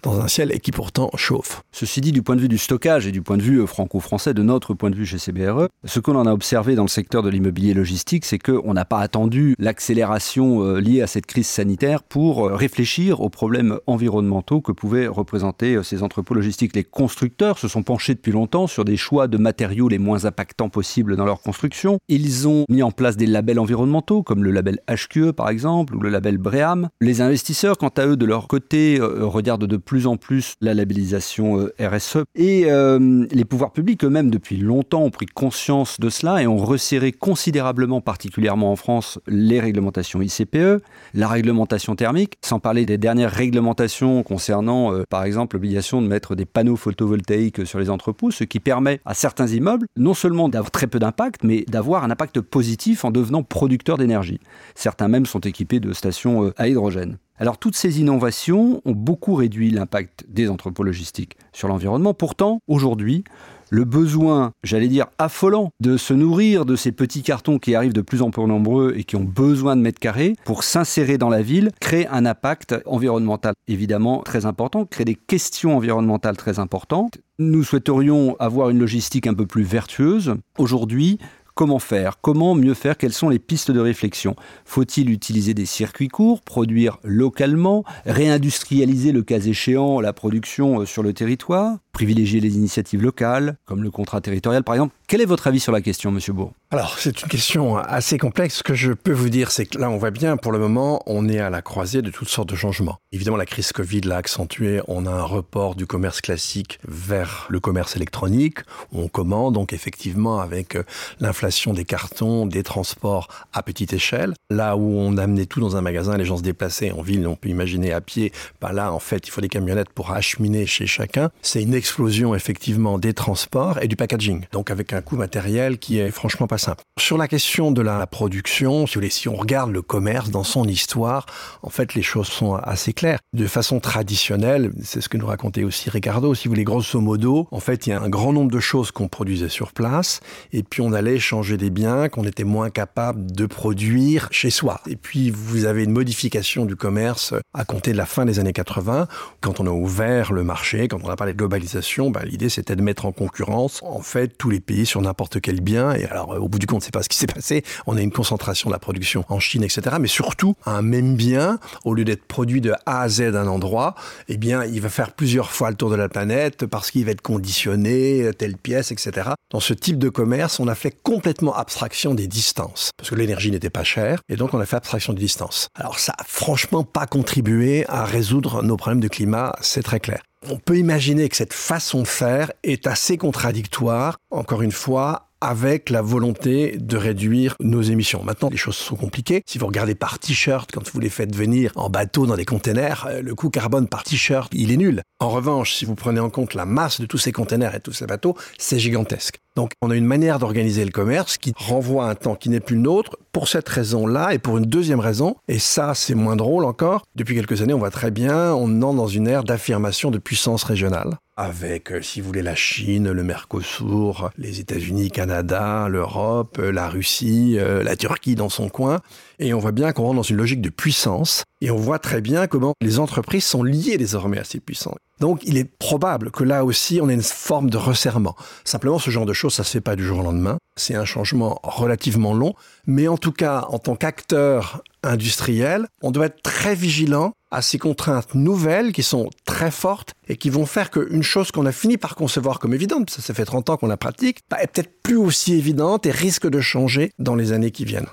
dans 0.03 0.21
un 0.21 0.29
ciel 0.29 0.53
et 0.53 0.61
qui 0.61 0.71
pourtant 0.71 1.11
chauffe. 1.17 1.63
Ceci 1.73 2.01
dit, 2.01 2.13
du 2.13 2.23
point 2.23 2.37
de 2.37 2.41
vue 2.41 2.49
du 2.49 2.59
stockage 2.59 3.07
et 3.07 3.13
du 3.13 3.23
point 3.23 3.37
de 3.37 3.43
vue 3.43 3.61
euh, 3.61 3.67
franco-français, 3.67 4.35
de 4.35 4.43
notre 4.43 4.75
point 4.75 4.91
de 4.91 4.97
vue 4.97 5.07
chez 5.07 5.19
CBRE, 5.19 5.69
ce 5.85 6.01
que 6.01 6.11
l'on 6.11 6.27
a 6.27 6.33
observé 6.33 6.75
dans 6.75 6.83
le 6.83 6.89
secteur 6.89 7.23
de 7.23 7.31
l'immobilier 7.31 7.75
logistique, 7.75 8.25
c'est 8.25 8.39
qu'on 8.39 8.75
n'a 8.75 8.85
pas 8.85 8.99
attendu 8.99 9.55
l'accélération 9.59 10.63
euh, 10.63 10.81
liée 10.81 11.03
à 11.03 11.07
cette 11.07 11.27
crise 11.27 11.47
sanitaire 11.47 12.03
pour 12.03 12.51
réfléchir 12.51 13.21
aux 13.21 13.31
problèmes 13.31 13.79
environnementaux 13.87 14.61
que 14.61 14.73
pouvaient 14.73 15.07
représenter 15.07 15.83
ces 15.83 16.03
entrepôts 16.03 16.35
logistiques. 16.35 16.77
Les 16.77 16.85
constructeurs 16.85 17.59
se 17.59 17.69
sont 17.69 17.83
penchés 17.83 18.15
depuis 18.15 18.33
longtemps 18.33 18.67
sur 18.67 18.85
des 18.85 18.97
choix 18.97 19.29
de 19.29 19.39
matériaux 19.39 19.89
les 19.89 19.99
moins 19.99 20.25
impactants 20.25 20.69
possibles 20.69 21.17
dans 21.17 21.25
leur 21.25 21.41
construction 21.41 21.62
ils 22.09 22.49
ont 22.49 22.65
mis 22.69 22.83
en 22.83 22.91
place 22.91 23.17
des 23.17 23.27
labels 23.27 23.59
environnementaux, 23.59 24.23
comme 24.23 24.45
le 24.45 24.51
label 24.51 24.81
HQE 24.89 25.33
par 25.33 25.49
exemple, 25.49 25.95
ou 25.97 26.01
le 26.01 26.09
label 26.09 26.39
BREAM. 26.39 26.89
Les 27.01 27.21
investisseurs, 27.21 27.79
quant 27.79 27.93
à 27.97 28.07
eux, 28.07 28.17
de 28.17 28.27
leur 28.27 28.49
côté, 28.49 28.99
euh, 29.01 29.27
regardent 29.27 29.67
de 29.67 29.77
plus 29.77 30.07
en 30.07 30.17
plus 30.17 30.55
la 30.61 30.75
labellisation 30.75 31.59
euh, 31.59 31.75
RSE. 31.81 32.19
Et 32.35 32.71
euh, 32.71 33.27
les 33.31 33.45
pouvoirs 33.45 33.73
publics 33.73 34.05
eux-mêmes, 34.05 34.31
depuis 34.31 34.57
longtemps, 34.57 35.03
ont 35.03 35.11
pris 35.11 35.27
conscience 35.27 36.01
de 36.01 36.11
cela 36.11 36.43
et 36.43 36.47
ont 36.47 36.57
resserré 36.57 37.13
considérablement, 37.13 38.01
particulièrement 38.01 38.73
en 38.73 38.77
France, 38.77 39.19
les 39.27 39.61
réglementations 39.61 40.21
ICPE, 40.23 40.83
la 41.15 41.29
réglementation 41.29 41.97
thermique, 41.97 42.35
sans 42.45 42.61
parler 42.61 42.87
des 42.87 42.99
dernières 42.99 43.33
réglementations 43.33 44.23
concernant, 44.23 44.93
par 45.09 45.25
exemple, 45.25 45.57
l'obligation 45.57 46.03
de 46.03 46.07
mettre 46.07 46.35
des 46.35 46.45
panneaux 46.45 46.77
photovoltaïques 46.77 47.67
sur 47.67 47.79
les 47.79 47.91
entrepôts, 47.91 48.31
ce 48.31 48.45
qui 48.45 48.61
permet 48.61 49.01
à 49.05 49.15
certains 49.15 49.47
immeubles 49.47 49.87
non 49.97 50.15
seulement 50.15 50.49
d'avoir 50.49 50.71
très 50.71 50.87
peu 50.87 50.99
d'impact, 50.99 51.45
mais 51.45 51.52
d'avoir 51.69 52.05
un 52.05 52.11
impact 52.11 52.41
positif 52.41 53.05
en 53.05 53.11
devenant 53.11 53.43
producteur 53.43 53.99
d'énergie. 53.99 54.41
Certains 54.75 55.09
même 55.09 55.27
sont 55.27 55.41
équipés 55.41 55.81
de 55.81 55.93
stations 55.93 56.45
euh, 56.45 56.55
à 56.57 56.69
hydrogène. 56.69 57.19
Alors 57.39 57.59
toutes 57.59 57.77
ces 57.77 58.01
innovations 58.01 58.81
ont 58.85 58.93
beaucoup 58.93 59.35
réduit 59.35 59.71
l'impact 59.71 60.25
des 60.29 60.49
entrepôts 60.49 60.85
logistiques 60.85 61.37
sur 61.53 61.69
l'environnement. 61.69 62.15
Pourtant, 62.15 62.61
aujourd'hui, 62.69 63.25
le 63.73 63.87
besoin, 63.87 64.53
j'allais 64.63 64.89
dire, 64.89 65.07
affolant 65.17 65.71
de 65.81 65.97
se 65.97 66.13
nourrir 66.13 66.67
de 66.67 66.77
ces 66.77 66.93
petits 66.93 67.23
cartons 67.23 67.59
qui 67.59 67.75
arrivent 67.75 67.95
de 67.95 68.03
plus 68.03 68.21
en 68.21 68.31
plus 68.31 68.45
nombreux 68.45 68.93
et 68.99 69.05
qui 69.05 69.17
ont 69.17 69.25
besoin 69.25 69.77
de 69.77 69.81
mètres 69.81 69.99
carrés 69.99 70.37
pour 70.45 70.63
s'insérer 70.63 71.17
dans 71.17 71.31
la 71.31 71.41
ville, 71.41 71.71
crée 71.81 72.07
un 72.09 72.27
impact 72.27 72.75
environnemental 72.85 73.55
évidemment 73.69 74.21
très 74.23 74.45
important, 74.45 74.85
crée 74.85 75.07
des 75.07 75.15
questions 75.15 75.75
environnementales 75.75 76.37
très 76.37 76.59
importantes. 76.59 77.17
Nous 77.39 77.65
souhaiterions 77.65 78.37
avoir 78.39 78.69
une 78.69 78.79
logistique 78.79 79.27
un 79.27 79.33
peu 79.33 79.47
plus 79.47 79.63
vertueuse. 79.63 80.35
Aujourd'hui, 80.59 81.19
Comment 81.55 81.79
faire 81.79 82.19
Comment 82.23 82.55
mieux 82.55 82.73
faire 82.73 82.97
Quelles 82.97 83.13
sont 83.13 83.29
les 83.29 83.39
pistes 83.39 83.71
de 83.71 83.81
réflexion. 83.81 84.37
Faut-il 84.65 85.11
utiliser 85.11 85.53
des 85.53 85.67
circuits 85.67 86.09
courts, 86.09 86.41
produire 86.41 86.99
localement, 87.05 87.85
réindustrialiser 88.07 89.13
le 89.13 89.23
cas 89.23 89.39
échéant 89.39 90.01
la 90.01 90.15
production 90.15 90.81
euh, 90.81 90.87
sur 90.87 91.03
le 91.03 91.13
territoire, 91.13 91.77
privilégier 91.93 92.41
les 92.41 92.57
initiatives 92.57 93.03
locales, 93.03 93.57
comme 93.65 93.83
le 93.83 93.91
contrat 93.91 94.21
territorial 94.21 94.65
par 94.65 94.75
exemple 94.75 94.95
Quel 95.07 95.21
est 95.21 95.27
votre 95.27 95.47
avis 95.47 95.61
sur 95.61 95.73
la 95.73 95.81
question, 95.81 96.11
Monsieur 96.11 96.33
Bourg? 96.33 96.53
Alors, 96.71 96.99
c'est 96.99 97.21
une 97.21 97.29
question 97.29 97.77
assez 97.77 98.17
complexe. 98.17 98.57
Ce 98.57 98.63
que 98.63 98.75
je 98.75 98.95
peux 98.95 99.13
vous 99.13 99.29
dire, 99.29 99.51
c'est 99.51 99.67
que 99.67 99.77
là, 99.77 99.91
on 99.91 99.99
voit 99.99 100.11
bien, 100.11 100.39
pour 100.39 100.53
le 100.53 100.59
moment, 100.59 101.03
on 101.05 101.29
est 101.29 101.39
à 101.39 101.51
la 101.51 101.61
croisée 101.61 102.01
de 102.01 102.09
toutes 102.09 102.31
sortes 102.31 102.49
de 102.49 102.57
changements. 102.57 102.99
Évidemment, 103.13 103.37
la 103.37 103.45
crise 103.45 103.73
Covid 103.73 104.01
l'a 104.01 104.17
accentué. 104.17 104.81
On 104.89 105.05
a 105.05 105.11
un 105.11 105.23
report 105.23 105.75
du 105.75 105.85
commerce 105.85 106.23
classique 106.23 106.79
vers 106.89 107.47
le 107.51 107.61
commerce 107.61 107.95
électronique. 107.95 108.61
On 108.91 109.09
commande, 109.09 109.53
donc 109.53 109.75
effectivement, 109.75 110.41
avec 110.41 110.77
euh, 110.77 110.85
l'inflation 111.21 111.75
des 111.75 111.85
cartons, 111.85 112.47
des 112.47 112.63
transports 112.63 113.29
à 113.53 113.63
petite 113.63 113.93
échelle. 113.93 114.33
Là 114.49 114.75
où 114.79 114.99
on 114.99 115.19
amenait 115.19 115.45
tout 115.45 115.61
dans 115.61 115.77
un 115.77 115.83
magasin, 115.83 116.17
les 116.17 116.25
gens 116.25 116.39
se 116.39 116.43
déplaçaient 116.43 116.91
en 116.91 117.03
ville, 117.03 117.27
on 117.29 117.37
peut 117.37 117.51
imaginer 117.51 117.93
à 117.93 118.01
pied. 118.01 118.33
Pas 118.61 118.73
là, 118.73 118.95
en 118.95 118.99
fait, 118.99 119.29
il 119.29 119.31
faut 119.31 119.43
des 119.43 119.51
camionnettes 119.51 119.91
pour 119.91 120.13
acheminer 120.13 120.65
chez 120.65 120.87
chacun. 120.87 121.31
C'est 121.43 121.63
une 121.63 121.75
explosion 121.83 122.33
effectivement 122.37 122.97
des 122.97 123.13
transports 123.13 123.83
et 123.83 123.89
du 123.89 123.97
packaging. 123.97 124.45
Donc 124.53 124.71
avec 124.71 124.93
un 124.93 125.01
coût 125.01 125.17
matériel 125.17 125.79
qui 125.79 125.99
est 125.99 126.13
franchement 126.13 126.47
pas 126.47 126.57
simple. 126.57 126.85
Sur 126.97 127.19
la 127.19 127.27
question 127.27 127.73
de 127.73 127.83
la 127.83 128.07
production, 128.07 128.87
si 128.87 129.29
on 129.29 129.35
regarde 129.35 129.73
le 129.73 129.83
commerce 129.83 130.31
dans 130.31 130.45
son 130.45 130.65
histoire, 130.65 131.27
en 131.61 131.71
fait, 131.71 131.97
les 131.97 132.03
choses 132.03 132.29
sont 132.29 132.55
assez 132.55 132.93
claires. 132.93 133.19
De 133.33 133.49
façon 133.49 133.81
traditionnelle, 133.81 134.71
c'est 134.85 135.01
ce 135.01 135.09
que 135.09 135.17
nous 135.17 135.27
racontait 135.27 135.65
aussi 135.65 135.91
Ricardo, 135.91 136.37
si 136.37 136.47
vous 136.47 136.53
voulez, 136.53 136.63
grosso 136.63 137.01
modo, 137.01 137.49
en 137.51 137.59
fait, 137.59 137.89
il 137.89 137.91
y 137.91 137.93
a 137.93 138.01
un 138.01 138.09
grand 138.09 138.33
nombre 138.33 138.53
de 138.53 138.61
choses 138.61 138.93
qu'on 138.93 139.09
produisait 139.09 139.49
sur 139.49 139.73
place 139.73 140.21
et 140.53 140.63
puis 140.63 140.83
on 140.83 140.93
allait 140.93 141.19
changer 141.19 141.57
des 141.57 141.71
biens 141.71 142.09
qu'on 142.09 142.25
était 142.25 142.45
moins 142.45 142.71
capable 142.71 143.33
de 143.33 143.47
produire 143.47 144.29
chez 144.31 144.51
soi. 144.51 144.81
Et 144.87 144.95
puis, 144.95 145.31
vous 145.31 145.65
avez 145.65 145.83
une 145.83 145.91
modification 145.91 146.65
du 146.65 146.77
commerce 146.77 147.35
à 147.55 147.65
compter 147.65 147.91
de 147.91 147.97
la 147.97 148.07
fin 148.07 148.25
des 148.25 148.39
années 148.39 148.53
80, 148.53 149.09
quand 149.41 149.59
on 149.59 149.67
a 149.67 149.71
ouvert 149.71 150.33
le 150.33 150.45
marché, 150.45 150.87
quand 150.87 151.01
on 151.03 151.09
a 151.09 151.17
parlé 151.17 151.33
de 151.33 151.39
globalisation 151.39 151.72
bah, 152.11 152.23
l'idée 152.25 152.49
c'était 152.49 152.77
de 152.77 152.83
mettre 152.83 153.07
en 153.07 153.13
concurrence 153.13 153.81
en 153.83 154.01
fait 154.01 154.37
tous 154.39 154.51
les 154.51 154.61
pays 154.61 154.87
sur 154.87 155.01
n'importe 155.01 155.41
quel 155.41 155.61
bien. 155.61 155.93
Et 155.93 156.05
alors 156.05 156.31
au 156.41 156.49
bout 156.49 156.59
du 156.59 156.67
compte, 156.67 156.83
c'est 156.83 156.93
pas 156.93 157.03
ce 157.03 157.09
qui 157.09 157.19
s'est 157.19 157.27
passé. 157.27 157.65
On 157.87 157.97
a 157.97 158.01
une 158.01 158.13
concentration 158.13 158.71
de 158.71 158.75
la 158.75 158.79
production 158.79 159.25
en 159.29 159.41
Chine, 159.41 159.63
etc. 159.63 159.97
Mais 160.01 160.09
surtout, 160.09 160.55
un 160.67 160.83
même 160.83 161.17
bien, 161.17 161.59
au 161.85 161.95
lieu 161.95 162.05
d'être 162.05 162.25
produit 162.25 162.61
de 162.61 162.73
A 162.87 163.03
à 163.03 163.09
Z 163.09 163.33
d'un 163.33 163.47
endroit, 163.47 163.95
eh 164.29 164.37
bien, 164.37 164.65
il 164.65 164.81
va 164.81 164.89
faire 164.89 165.13
plusieurs 165.13 165.51
fois 165.51 165.71
le 165.71 165.77
tour 165.77 165.91
de 165.91 165.97
la 165.97 166.09
planète 166.09 166.67
parce 166.67 166.91
qu'il 166.91 167.05
va 167.05 167.13
être 167.13 167.23
conditionné, 167.23 168.31
telle 168.39 168.57
pièce, 168.57 168.93
etc. 168.93 169.31
Dans 169.51 169.61
ce 169.61 169.75
type 169.75 169.99
de 169.99 170.09
commerce, 170.09 170.61
on 170.61 170.69
a 170.69 170.75
fait 170.75 170.95
complètement 171.03 171.55
abstraction 171.55 172.15
des 172.15 172.27
distances 172.27 172.91
parce 172.97 173.11
que 173.11 173.15
l'énergie 173.15 173.51
n'était 173.51 173.71
pas 173.71 173.85
chère 173.85 174.21
et 174.29 174.37
donc 174.37 174.55
on 174.55 174.61
a 174.61 174.67
fait 174.67 174.77
abstraction 174.77 175.13
des 175.13 175.21
distances. 175.21 175.69
Alors 175.75 175.99
ça 175.99 176.15
a 176.19 176.25
franchement 176.25 176.85
pas 176.85 177.07
contribué 177.07 177.85
à 177.89 178.05
résoudre 178.05 178.63
nos 178.63 178.77
problèmes 178.77 179.01
de 179.01 179.09
climat, 179.09 179.55
c'est 179.61 179.83
très 179.83 180.01
clair. 180.01 180.23
On 180.51 180.57
peut 180.57 180.79
imaginer 180.79 181.29
que 181.29 181.37
cette 181.37 181.53
façon 181.53 182.03
de 182.03 182.09
faire 182.09 182.53
est 182.63 182.87
assez 182.87 183.17
contradictoire, 183.17 184.19
encore 184.31 184.63
une 184.63 184.73
fois, 184.73 185.32
avec 185.43 185.91
la 185.91 186.03
volonté 186.03 186.77
de 186.79 186.97
réduire 186.97 187.57
nos 187.61 187.83
émissions. 187.83 188.23
Maintenant, 188.23 188.49
les 188.49 188.57
choses 188.57 188.77
sont 188.77 188.95
compliquées. 188.95 189.43
Si 189.45 189.59
vous 189.59 189.67
regardez 189.67 189.97
par 189.97 190.21
t-shirt, 190.21 190.71
quand 190.73 190.89
vous 190.89 191.01
les 191.01 191.09
faites 191.09 191.35
venir 191.35 191.73
en 191.75 191.91
bateau 191.91 192.27
dans 192.27 192.37
des 192.37 192.45
containers, 192.45 193.07
euh, 193.09 193.23
le 193.23 193.35
coût 193.35 193.51
carbone 193.51 193.89
par 193.89 194.05
t-shirt, 194.05 194.53
il 194.55 194.71
est 194.71 194.77
nul. 194.77 195.03
En 195.19 195.31
revanche, 195.31 195.75
si 195.75 195.85
vous 195.85 195.97
prenez 195.97 196.21
en 196.21 196.31
compte 196.31 196.55
la 196.55 196.65
masse 196.65 197.01
de 197.01 197.07
tous 197.07 197.19
ces 197.19 197.33
containers 197.33 197.75
et 197.75 197.81
tous 197.81 197.93
ces 197.93 198.07
bateaux, 198.07 198.37
c'est 198.57 198.79
gigantesque. 198.79 199.39
Donc, 199.57 199.73
on 199.83 199.91
a 199.91 199.97
une 199.97 200.07
manière 200.07 200.39
d'organiser 200.39 200.85
le 200.85 200.91
commerce 200.91 201.37
qui 201.37 201.53
renvoie 201.57 202.07
à 202.07 202.11
un 202.11 202.15
temps 202.15 202.37
qui 202.37 202.49
n'est 202.49 202.61
plus 202.61 202.77
le 202.77 202.83
nôtre 202.83 203.17
pour 203.33 203.49
cette 203.49 203.69
raison-là 203.69 204.33
et 204.33 204.39
pour 204.39 204.57
une 204.59 204.65
deuxième 204.65 205.01
raison. 205.01 205.37
Et 205.49 205.59
ça, 205.59 205.93
c'est 205.95 206.15
moins 206.15 206.37
drôle 206.37 206.65
encore. 206.65 207.03
Depuis 207.17 207.35
quelques 207.35 207.61
années, 207.61 207.75
on 207.75 207.79
voit 207.79 207.91
très 207.91 208.11
bien, 208.11 208.55
on 208.55 208.81
entre 208.83 208.97
dans 208.97 209.09
une 209.09 209.27
ère 209.27 209.45
d'affirmation 209.45 210.11
de 210.11 210.19
puissance 210.19 210.65
régionale 210.65 211.19
avec, 211.43 211.93
euh, 211.93 212.01
si 212.03 212.21
vous 212.21 212.29
voulez, 212.29 212.43
la 212.43 212.55
Chine, 212.55 213.11
le 213.11 213.23
Mercosur, 213.23 214.31
les 214.39 214.61
États-Unis, 214.61 215.11
Canada, 215.11 215.89
l'Europe, 215.89 216.59
euh, 216.59 216.71
la 216.71 216.89
Russie, 216.89 217.57
euh, 217.59 217.83
la 217.83 217.97
Turquie 217.97 218.35
dans 218.35 218.49
son 218.49 218.69
coin. 218.69 219.01
Et 219.39 219.53
on 219.53 219.59
voit 219.59 219.73
bien 219.73 219.93
qu'on 219.93 220.05
rentre 220.05 220.17
dans 220.17 220.23
une 220.23 220.37
logique 220.37 220.61
de 220.61 220.71
puissance. 220.71 221.43
Et 221.61 221.71
on 221.71 221.77
voit 221.77 221.99
très 221.99 222.21
bien 222.21 222.47
comment 222.47 222.75
les 222.81 222.99
entreprises 222.99 223.45
sont 223.45 223.63
liées 223.63 223.99
désormais 223.99 224.39
à 224.39 224.45
ces 224.45 224.61
puissances. 224.61 224.97
Donc 225.21 225.41
il 225.45 225.57
est 225.57 225.65
probable 225.79 226.31
que 226.31 226.43
là 226.45 226.65
aussi, 226.65 227.01
on 227.03 227.09
ait 227.09 227.15
une 227.15 227.23
forme 227.23 227.71
de 227.71 227.77
resserrement. 227.77 228.37
Simplement, 228.65 228.99
ce 228.99 229.11
genre 229.11 229.27
de 229.27 229.33
choses, 229.33 229.55
ça 229.55 229.63
ne 229.63 229.67
se 229.67 229.73
fait 229.73 229.81
pas 229.81 229.97
du 229.97 230.05
jour 230.05 230.21
au 230.21 230.23
lendemain. 230.23 230.59
C'est 230.77 230.95
un 230.95 231.05
changement 231.05 231.61
relativement 231.63 232.35
long. 232.35 232.55
Mais 232.87 233.09
en 233.09 233.17
tout 233.17 233.33
cas, 233.33 233.67
en 233.69 233.79
tant 233.79 233.95
qu'acteur 233.95 234.83
industriel, 235.03 235.87
on 236.03 236.11
doit 236.11 236.27
être 236.27 236.43
très 236.43 236.75
vigilant 236.75 237.35
à 237.53 237.63
ces 237.63 237.79
contraintes 237.79 238.35
nouvelles 238.35 238.93
qui 238.93 239.03
sont 239.03 239.29
très 239.45 239.71
fortes 239.71 240.15
et 240.27 240.37
qui 240.37 240.51
vont 240.51 240.67
faire 240.67 240.91
qu'une 240.91 241.23
chose 241.23 241.53
qu'on 241.53 241.67
a 241.67 241.73
fini 241.73 241.99
par 241.99 242.17
concevoir 242.17 242.59
comme 242.59 242.75
évidente, 242.75 243.11
ça, 243.11 243.23
ça 243.23 243.35
fait 243.35 243.45
30 243.45 243.71
ans 243.71 243.77
qu'on 243.77 243.87
la 243.87 243.99
pratique, 243.99 244.41
bah, 244.51 244.57
est 244.61 244.67
peut-être 244.67 245.03
plus 245.03 245.17
aussi 245.17 245.55
évidente 245.55 246.07
et 246.07 246.11
risque 246.11 246.49
de 246.49 246.61
changer 246.61 247.13
dans 247.19 247.35
les 247.35 247.53
années 247.53 247.71
qui 247.71 247.85
viennent. 247.85 248.09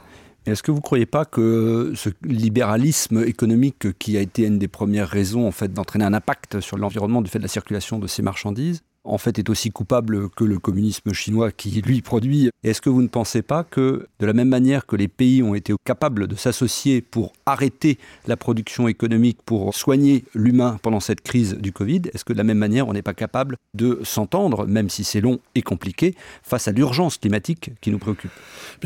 Est-ce 0.46 0.64
que 0.64 0.72
vous 0.72 0.78
ne 0.78 0.84
croyez 0.84 1.06
pas 1.06 1.26
que 1.26 1.94
ce 1.96 2.10
libéralisme 2.24 3.24
économique 3.26 3.98
qui 3.98 4.18
a 4.18 4.22
été 4.22 4.46
une 4.46 4.60
des 4.60 4.68
premières 4.68 5.08
raisons 5.08 5.48
en 5.48 5.52
fait 5.52 5.74
d'entraîner 5.74 6.06
un 6.06 6.14
impact 6.14 6.60
sur 6.60 6.78
l'environnement 6.78 7.22
du 7.22 7.30
fait 7.30 7.40
de 7.40 7.44
la 7.44 7.50
circulation 7.50 8.00
de 8.00 8.08
ces 8.08 8.22
marchandises 8.22 8.82
en 9.04 9.18
fait 9.18 9.40
est 9.40 9.50
aussi 9.50 9.72
coupable 9.72 10.30
que 10.30 10.44
le 10.44 10.60
communisme 10.60 11.14
chinois 11.14 11.52
qui 11.52 11.82
lui 11.82 12.02
produit. 12.02 12.50
Est-ce 12.64 12.82
que 12.82 12.90
vous 12.90 13.02
ne 13.02 13.08
pensez 13.08 13.42
pas 13.42 13.64
que 13.64 14.08
de 14.20 14.26
la 14.26 14.34
même 14.34 14.50
manière 14.50 14.86
que 14.86 14.96
les 14.96 15.08
pays 15.08 15.42
ont 15.44 15.56
été 15.56 15.74
capables 15.84 16.28
de 16.28 16.36
s'associer 16.36 17.02
pour 17.02 17.34
arrêter 17.46 17.98
la 18.28 18.38
production 18.38 18.88
économique, 18.88 19.40
pour 19.46 19.74
soigner 19.74 20.24
l'humain 20.34 20.80
pendant 20.82 21.00
cette 21.00 21.22
crise 21.22 21.56
du 21.56 21.72
Covid, 21.72 22.04
est-ce 22.14 22.24
que 22.24 22.34
de 22.34 22.38
la 22.38 22.44
même 22.44 22.58
manière 22.58 22.88
on 22.88 22.94
n'est 22.94 23.02
pas 23.02 23.14
capable 23.14 23.58
de 23.74 24.00
s'entendre, 24.04 24.68
même 24.68 24.90
si 24.90 25.04
c'est 25.04 25.22
long 25.22 25.40
et 25.56 25.62
compliqué, 25.62 26.16
face 26.44 26.68
à 26.68 26.72
l'urgence 26.72 27.18
climatique 27.18 27.72
qui 27.82 27.92
nous 27.92 28.00
préoccupe? 28.00 28.32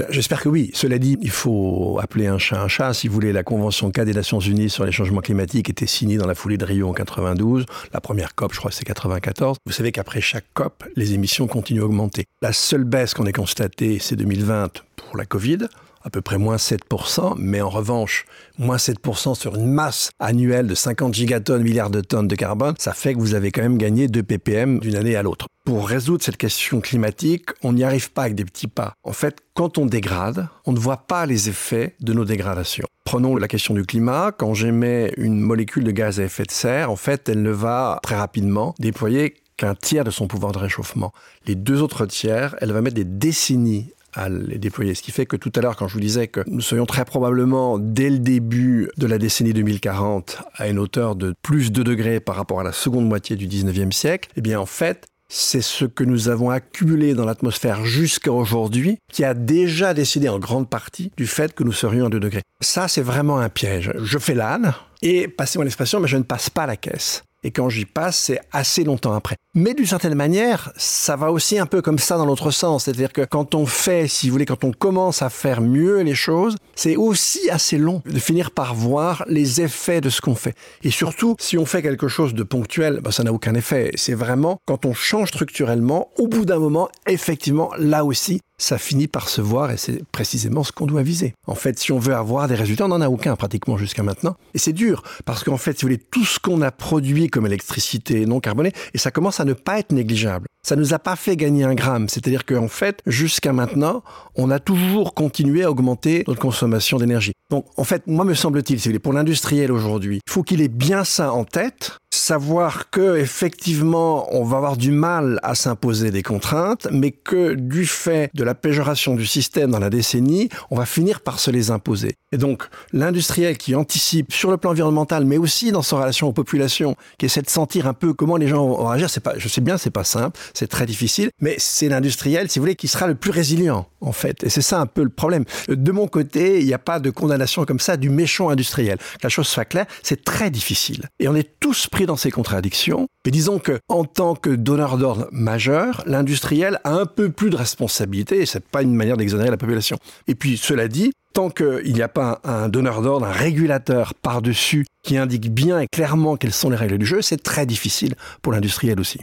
J'espère 0.09 0.41
que 0.41 0.49
oui. 0.49 0.71
Cela 0.73 0.99
dit, 0.99 1.17
il 1.21 1.29
faut 1.29 1.99
appeler 2.01 2.27
un 2.27 2.37
chat 2.37 2.53
un 2.63 2.67
chat. 2.67 2.93
Si 2.93 3.07
vous 3.07 3.13
voulez, 3.13 3.33
la 3.33 3.43
Convention 3.43 3.91
K 3.91 4.01
des 4.01 4.13
Nations 4.13 4.39
Unies 4.39 4.69
sur 4.69 4.85
les 4.85 4.91
changements 4.91 5.21
climatiques 5.21 5.69
était 5.69 5.85
signée 5.85 6.17
dans 6.17 6.27
la 6.27 6.35
foulée 6.35 6.57
de 6.57 6.65
Rio 6.65 6.87
en 6.89 6.93
92. 6.93 7.65
La 7.93 8.01
première 8.01 8.35
COP, 8.35 8.53
je 8.53 8.59
crois, 8.59 8.71
c'est 8.71 8.85
94. 8.85 9.57
Vous 9.65 9.71
savez 9.71 9.91
qu'après 10.03 10.19
chaque 10.19 10.47
COP, 10.53 10.83
les 10.97 11.13
émissions 11.13 11.47
continuent 11.47 11.81
à 11.81 11.85
augmenter. 11.85 12.25
La 12.41 12.51
seule 12.51 12.83
baisse 12.83 13.13
qu'on 13.13 13.25
ait 13.25 13.31
constatée, 13.31 13.99
c'est 14.01 14.17
2020 14.17 14.83
pour 14.97 15.15
la 15.15 15.25
Covid, 15.25 15.59
à 16.03 16.09
peu 16.09 16.21
près 16.21 16.37
moins 16.37 16.57
7%, 16.57 17.35
mais 17.37 17.61
en 17.61 17.69
revanche, 17.69 18.25
moins 18.57 18.75
7% 18.75 19.33
sur 19.33 19.55
une 19.55 19.71
masse 19.71 20.11
annuelle 20.19 20.67
de 20.67 20.75
50 20.75 21.13
gigatonnes, 21.13 21.63
milliards 21.63 21.89
de 21.89 22.01
tonnes 22.01 22.27
de 22.27 22.35
carbone, 22.35 22.75
ça 22.79 22.91
fait 22.91 23.13
que 23.13 23.19
vous 23.19 23.33
avez 23.33 23.51
quand 23.51 23.61
même 23.61 23.77
gagné 23.77 24.09
2 24.09 24.23
ppm 24.23 24.79
d'une 24.79 24.97
année 24.97 25.15
à 25.15 25.23
l'autre. 25.23 25.47
Pour 25.63 25.87
résoudre 25.87 26.21
cette 26.21 26.35
question 26.35 26.81
climatique, 26.81 27.51
on 27.63 27.71
n'y 27.71 27.85
arrive 27.85 28.11
pas 28.11 28.23
avec 28.23 28.35
des 28.35 28.43
petits 28.43 28.67
pas. 28.67 28.95
En 29.03 29.13
fait, 29.13 29.37
quand 29.53 29.77
on 29.77 29.85
dégrade, 29.85 30.49
on 30.65 30.73
ne 30.73 30.79
voit 30.79 31.07
pas 31.07 31.25
les 31.25 31.47
effets 31.47 31.95
de 32.01 32.11
nos 32.11 32.25
dégradations. 32.25 32.85
Prenons 33.05 33.37
la 33.37 33.47
question 33.47 33.73
du 33.73 33.85
climat. 33.85 34.33
Quand 34.37 34.53
j'émets 34.53 35.13
une 35.15 35.39
molécule 35.39 35.85
de 35.85 35.91
gaz 35.91 36.19
à 36.19 36.23
effet 36.23 36.43
de 36.43 36.51
serre, 36.51 36.91
en 36.91 36.97
fait, 36.97 37.29
elle 37.29 37.41
ne 37.41 37.51
va 37.51 37.99
très 38.03 38.15
rapidement 38.17 38.75
déployer 38.79 39.35
qu'un 39.57 39.75
tiers 39.75 40.03
de 40.03 40.11
son 40.11 40.27
pouvoir 40.27 40.51
de 40.51 40.59
réchauffement. 40.59 41.13
Les 41.45 41.55
deux 41.55 41.81
autres 41.81 42.05
tiers, 42.05 42.55
elle 42.59 42.71
va 42.71 42.81
mettre 42.81 42.95
des 42.95 43.05
décennies 43.05 43.91
à 44.13 44.29
les 44.29 44.57
déployer. 44.57 44.93
Ce 44.95 45.01
qui 45.01 45.11
fait 45.11 45.25
que 45.25 45.35
tout 45.35 45.51
à 45.55 45.61
l'heure, 45.61 45.75
quand 45.75 45.87
je 45.87 45.95
vous 45.95 45.99
disais 45.99 46.27
que 46.27 46.41
nous 46.47 46.61
serions 46.61 46.85
très 46.85 47.05
probablement, 47.05 47.79
dès 47.79 48.09
le 48.09 48.19
début 48.19 48.89
de 48.97 49.07
la 49.07 49.17
décennie 49.17 49.53
2040, 49.53 50.43
à 50.55 50.67
une 50.67 50.79
hauteur 50.79 51.15
de 51.15 51.33
plus 51.41 51.71
de 51.71 51.83
degrés 51.83 52.19
par 52.19 52.35
rapport 52.35 52.59
à 52.59 52.63
la 52.63 52.71
seconde 52.71 53.07
moitié 53.07 53.35
du 53.35 53.47
19e 53.47 53.91
siècle, 53.91 54.29
eh 54.35 54.41
bien 54.41 54.59
en 54.59 54.65
fait, 54.65 55.07
c'est 55.29 55.61
ce 55.61 55.85
que 55.85 56.03
nous 56.03 56.29
avons 56.29 56.51
accumulé 56.51 57.15
dans 57.15 57.25
l'atmosphère 57.25 57.83
jusqu'à 57.85 58.31
aujourd'hui 58.31 58.99
qui 59.11 59.23
a 59.23 59.33
déjà 59.33 59.95
décidé 59.95 60.29
en 60.29 60.37
grande 60.37 60.69
partie 60.69 61.11
du 61.17 61.25
fait 61.25 61.55
que 61.55 61.63
nous 61.63 61.71
serions 61.71 62.05
à 62.05 62.09
2 62.09 62.19
degrés. 62.19 62.43
Ça, 62.61 62.87
c'est 62.87 63.01
vraiment 63.01 63.39
un 63.39 63.49
piège. 63.49 63.91
Je 63.97 64.19
fais 64.19 64.35
l'âne 64.35 64.73
et, 65.01 65.27
passez-moi 65.27 65.65
l'expression, 65.65 65.99
mais 65.99 66.07
je 66.07 66.17
ne 66.17 66.23
passe 66.23 66.51
pas 66.51 66.67
la 66.67 66.77
caisse. 66.77 67.23
Et 67.43 67.51
quand 67.51 67.67
j'y 67.67 67.85
passe, 67.85 68.17
c'est 68.17 68.39
assez 68.51 68.83
longtemps 68.83 69.13
après. 69.13 69.35
Mais 69.55 69.75
d'une 69.75 69.85
certaine 69.85 70.15
manière, 70.15 70.73
ça 70.77 71.15
va 71.15 71.31
aussi 71.31 71.59
un 71.59 71.67
peu 71.67 71.83
comme 71.83 71.99
ça 71.99 72.17
dans 72.17 72.25
l'autre 72.25 72.49
sens. 72.49 72.85
C'est-à-dire 72.85 73.13
que 73.13 73.21
quand 73.21 73.53
on 73.53 73.67
fait, 73.67 74.07
si 74.07 74.27
vous 74.27 74.31
voulez, 74.31 74.47
quand 74.47 74.63
on 74.63 74.71
commence 74.71 75.21
à 75.21 75.29
faire 75.29 75.61
mieux 75.61 76.01
les 76.01 76.15
choses, 76.15 76.55
c'est 76.73 76.95
aussi 76.95 77.51
assez 77.51 77.77
long 77.77 78.01
de 78.03 78.17
finir 78.17 78.49
par 78.49 78.73
voir 78.73 79.23
les 79.27 79.61
effets 79.61 80.01
de 80.01 80.09
ce 80.09 80.21
qu'on 80.21 80.33
fait. 80.33 80.55
Et 80.81 80.89
surtout, 80.89 81.35
si 81.39 81.59
on 81.59 81.67
fait 81.67 81.83
quelque 81.83 82.07
chose 82.07 82.33
de 82.33 82.41
ponctuel, 82.41 82.99
ben, 83.03 83.11
ça 83.11 83.21
n'a 83.21 83.31
aucun 83.31 83.53
effet. 83.53 83.91
C'est 83.93 84.15
vraiment 84.15 84.57
quand 84.65 84.87
on 84.87 84.95
change 84.95 85.27
structurellement, 85.27 86.09
au 86.17 86.27
bout 86.27 86.45
d'un 86.45 86.57
moment, 86.57 86.89
effectivement, 87.05 87.69
là 87.77 88.05
aussi, 88.05 88.41
ça 88.57 88.77
finit 88.77 89.07
par 89.07 89.29
se 89.29 89.41
voir 89.41 89.71
et 89.71 89.77
c'est 89.77 90.03
précisément 90.11 90.63
ce 90.63 90.71
qu'on 90.71 90.85
doit 90.85 91.03
viser. 91.03 91.33
En 91.47 91.55
fait, 91.55 91.77
si 91.77 91.91
on 91.91 91.99
veut 91.99 92.15
avoir 92.15 92.47
des 92.47 92.55
résultats, 92.55 92.85
on 92.85 92.89
n'en 92.89 93.01
a 93.01 93.09
aucun 93.09 93.35
pratiquement 93.35 93.77
jusqu'à 93.77 94.03
maintenant. 94.03 94.35
Et 94.53 94.57
c'est 94.57 94.73
dur 94.73 95.03
parce 95.25 95.43
qu'en 95.43 95.57
fait, 95.57 95.77
si 95.77 95.81
vous 95.81 95.89
voulez, 95.89 95.97
tout 95.97 96.23
ce 96.23 96.39
qu'on 96.39 96.61
a 96.61 96.71
produit 96.71 97.27
comme 97.27 97.45
électricité 97.45 98.25
non 98.25 98.39
carbonée, 98.39 98.71
et 98.93 98.97
ça 98.97 99.11
commence 99.11 99.39
à 99.39 99.42
ne 99.45 99.53
pas 99.53 99.79
être 99.79 99.91
négligeable. 99.91 100.47
Ça 100.65 100.75
nous 100.75 100.93
a 100.93 100.99
pas 100.99 101.15
fait 101.15 101.35
gagner 101.35 101.63
un 101.65 101.75
gramme. 101.75 102.07
C'est-à-dire 102.07 102.45
qu'en 102.45 102.69
fait, 102.69 103.01
jusqu'à 103.05 103.51
maintenant, 103.51 104.03
on 104.35 104.49
a 104.49 104.59
toujours 104.59 105.13
continué 105.13 105.63
à 105.63 105.71
augmenter 105.71 106.23
notre 106.27 106.39
consommation 106.39 106.97
d'énergie. 106.97 107.33
Donc, 107.49 107.65
en 107.77 107.83
fait, 107.83 108.07
moi, 108.07 108.23
me 108.23 108.33
semble-t-il, 108.33 108.99
pour 108.99 109.13
l'industriel 109.13 109.71
aujourd'hui, 109.71 110.21
il 110.25 110.31
faut 110.31 110.43
qu'il 110.43 110.61
ait 110.61 110.69
bien 110.69 111.03
ça 111.03 111.33
en 111.33 111.43
tête 111.43 111.97
savoir 112.23 112.89
que 112.89 113.17
effectivement 113.17 114.33
on 114.33 114.45
va 114.45 114.57
avoir 114.57 114.77
du 114.77 114.91
mal 114.91 115.39
à 115.43 115.55
s'imposer 115.55 116.09
des 116.09 116.23
contraintes, 116.23 116.87
mais 116.89 117.11
que 117.11 117.53
du 117.53 117.85
fait 117.85 118.29
de 118.33 118.43
la 118.45 118.55
péjoration 118.55 119.15
du 119.15 119.25
système 119.25 119.71
dans 119.71 119.79
la 119.79 119.89
décennie, 119.89 120.47
on 120.71 120.77
va 120.77 120.85
finir 120.85 121.19
par 121.19 121.39
se 121.39 121.51
les 121.51 121.69
imposer. 121.69 122.15
Et 122.31 122.37
donc 122.37 122.63
l'industriel 122.93 123.57
qui 123.57 123.75
anticipe 123.75 124.31
sur 124.31 124.51
le 124.51 124.57
plan 124.57 124.71
environnemental, 124.71 125.25
mais 125.25 125.37
aussi 125.37 125.73
dans 125.73 125.81
son 125.81 125.97
relation 125.97 126.29
aux 126.29 126.33
populations, 126.33 126.95
qui 127.17 127.25
essaie 127.25 127.41
de 127.41 127.49
sentir 127.49 127.87
un 127.87 127.93
peu 127.93 128.13
comment 128.13 128.37
les 128.37 128.47
gens 128.47 128.65
vont 128.65 128.87
réagir, 128.87 129.09
c'est 129.09 129.19
pas, 129.19 129.33
je 129.37 129.49
sais 129.49 129.61
bien, 129.61 129.77
c'est 129.77 129.91
pas 129.91 130.05
simple, 130.05 130.39
c'est 130.53 130.67
très 130.67 130.85
difficile, 130.85 131.29
mais 131.41 131.55
c'est 131.57 131.89
l'industriel, 131.89 132.49
si 132.49 132.57
vous 132.57 132.63
voulez, 132.63 132.75
qui 132.75 132.87
sera 132.87 133.05
le 133.05 133.15
plus 133.15 133.31
résilient 133.31 133.85
en 133.99 134.13
fait. 134.13 134.43
Et 134.43 134.49
c'est 134.49 134.61
ça 134.61 134.79
un 134.79 134.85
peu 134.85 135.03
le 135.03 135.09
problème. 135.09 135.43
De 135.67 135.91
mon 135.91 136.07
côté, 136.07 136.59
il 136.59 136.65
n'y 136.65 136.73
a 136.73 136.79
pas 136.79 136.99
de 136.99 137.09
condamnation 137.09 137.65
comme 137.65 137.79
ça 137.79 137.97
du 137.97 138.09
méchant 138.09 138.49
industriel. 138.49 138.97
Que 138.97 139.23
la 139.23 139.29
chose 139.29 139.47
soit 139.47 139.65
claire, 139.65 139.85
c'est 140.03 140.23
très 140.23 140.49
difficile. 140.49 141.09
Et 141.19 141.27
on 141.27 141.35
est 141.35 141.59
tous 141.59 141.87
pris 141.87 142.05
dans 142.05 142.12
ces 142.15 142.31
contradictions. 142.31 143.07
Mais 143.25 143.31
disons 143.31 143.59
que, 143.59 143.79
en 143.87 144.05
tant 144.05 144.35
que 144.35 144.49
donneur 144.49 144.97
d'ordre 144.97 145.27
majeur, 145.31 146.03
l'industriel 146.05 146.79
a 146.83 146.93
un 146.93 147.05
peu 147.05 147.29
plus 147.29 147.49
de 147.49 147.55
responsabilité, 147.55 148.41
et 148.41 148.45
c'est 148.45 148.65
pas 148.65 148.81
une 148.81 148.95
manière 148.95 149.17
d'exonérer 149.17 149.49
la 149.49 149.57
population. 149.57 149.97
Et 150.27 150.35
puis, 150.35 150.57
cela 150.57 150.87
dit, 150.87 151.13
tant 151.33 151.49
qu'il 151.49 151.93
n'y 151.93 152.01
a 152.01 152.07
pas 152.07 152.39
un 152.43 152.69
donneur 152.69 153.01
d'ordre, 153.01 153.25
un 153.25 153.31
régulateur 153.31 154.13
par-dessus 154.13 154.85
qui 155.01 155.17
indique 155.17 155.53
bien 155.53 155.79
et 155.79 155.87
clairement 155.87 156.37
quelles 156.37 156.53
sont 156.53 156.69
les 156.69 156.77
règles 156.77 156.97
du 156.97 157.05
jeu, 157.05 157.21
c'est 157.21 157.41
très 157.41 157.65
difficile 157.65 158.15
pour 158.41 158.53
l'industriel 158.53 158.99
aussi. 158.99 159.19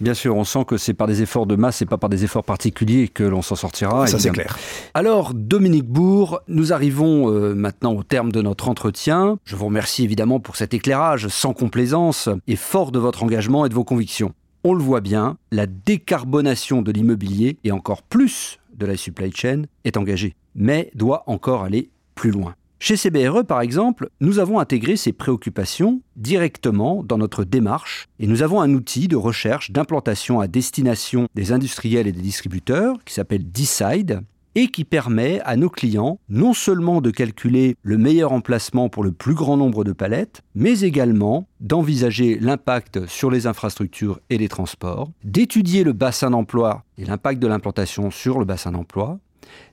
Bien 0.00 0.14
sûr, 0.14 0.36
on 0.36 0.44
sent 0.44 0.64
que 0.66 0.76
c'est 0.76 0.94
par 0.94 1.06
des 1.06 1.22
efforts 1.22 1.46
de 1.46 1.56
masse 1.56 1.80
et 1.80 1.86
pas 1.86 1.96
par 1.96 2.10
des 2.10 2.24
efforts 2.24 2.44
particuliers 2.44 3.08
que 3.08 3.24
l'on 3.24 3.42
s'en 3.42 3.56
sortira. 3.56 4.06
Ça, 4.06 4.18
c'est 4.18 4.30
clair. 4.30 4.58
Alors, 4.94 5.32
Dominique 5.32 5.86
Bourg, 5.86 6.40
nous 6.48 6.72
arrivons 6.72 7.32
euh, 7.32 7.54
maintenant 7.54 7.94
au 7.94 8.02
terme 8.02 8.30
de 8.30 8.42
notre 8.42 8.68
entretien. 8.68 9.38
Je 9.44 9.56
vous 9.56 9.66
remercie 9.66 10.04
évidemment 10.04 10.38
pour 10.38 10.56
cet 10.56 10.74
éclairage 10.74 11.28
sans 11.28 11.54
complaisance 11.54 12.28
et 12.46 12.56
fort 12.56 12.92
de 12.92 12.98
votre 12.98 13.22
engagement 13.22 13.64
et 13.64 13.68
de 13.68 13.74
vos 13.74 13.84
convictions. 13.84 14.32
on 14.64 14.74
le 14.74 14.82
voit 14.82 15.00
bien, 15.00 15.38
la 15.52 15.66
décarbonation 15.66 16.82
de 16.82 16.90
l'immobilier 16.90 17.56
et 17.64 17.72
encore 17.72 18.02
plus 18.02 18.58
de 18.76 18.84
la 18.84 18.96
supply 18.96 19.32
chain 19.32 19.62
est 19.84 19.96
engagée, 19.96 20.34
mais 20.54 20.90
doit 20.94 21.22
encore 21.26 21.62
aller 21.62 21.90
plus 22.14 22.32
loin. 22.32 22.54
Chez 22.78 22.96
CBRE, 22.96 23.44
par 23.44 23.62
exemple, 23.62 24.10
nous 24.20 24.38
avons 24.38 24.58
intégré 24.58 24.96
ces 24.96 25.12
préoccupations 25.12 26.02
directement 26.14 27.02
dans 27.02 27.16
notre 27.16 27.44
démarche 27.44 28.06
et 28.18 28.26
nous 28.26 28.42
avons 28.42 28.60
un 28.60 28.72
outil 28.74 29.08
de 29.08 29.16
recherche 29.16 29.70
d'implantation 29.70 30.40
à 30.40 30.46
destination 30.46 31.26
des 31.34 31.52
industriels 31.52 32.06
et 32.06 32.12
des 32.12 32.20
distributeurs 32.20 32.98
qui 33.04 33.14
s'appelle 33.14 33.50
Decide 33.50 34.20
et 34.56 34.68
qui 34.68 34.84
permet 34.84 35.40
à 35.44 35.56
nos 35.56 35.68
clients 35.68 36.18
non 36.28 36.54
seulement 36.54 37.00
de 37.00 37.10
calculer 37.10 37.76
le 37.82 37.98
meilleur 37.98 38.32
emplacement 38.32 38.88
pour 38.88 39.04
le 39.04 39.12
plus 39.12 39.34
grand 39.34 39.56
nombre 39.56 39.84
de 39.84 39.92
palettes, 39.92 40.42
mais 40.54 40.80
également 40.80 41.46
d'envisager 41.60 42.38
l'impact 42.38 43.06
sur 43.06 43.30
les 43.30 43.46
infrastructures 43.46 44.18
et 44.30 44.38
les 44.38 44.48
transports, 44.48 45.10
d'étudier 45.24 45.84
le 45.84 45.92
bassin 45.92 46.30
d'emploi 46.30 46.84
et 46.96 47.04
l'impact 47.04 47.38
de 47.40 47.46
l'implantation 47.46 48.10
sur 48.10 48.38
le 48.38 48.46
bassin 48.46 48.72
d'emploi, 48.72 49.18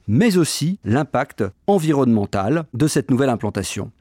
mais 0.07 0.37
aussi 0.37 0.79
l'impact 0.83 1.43
environnemental 1.67 2.65
de 2.73 2.87
cette 2.87 3.09
nouvelle 3.09 3.29
implantation. 3.29 3.91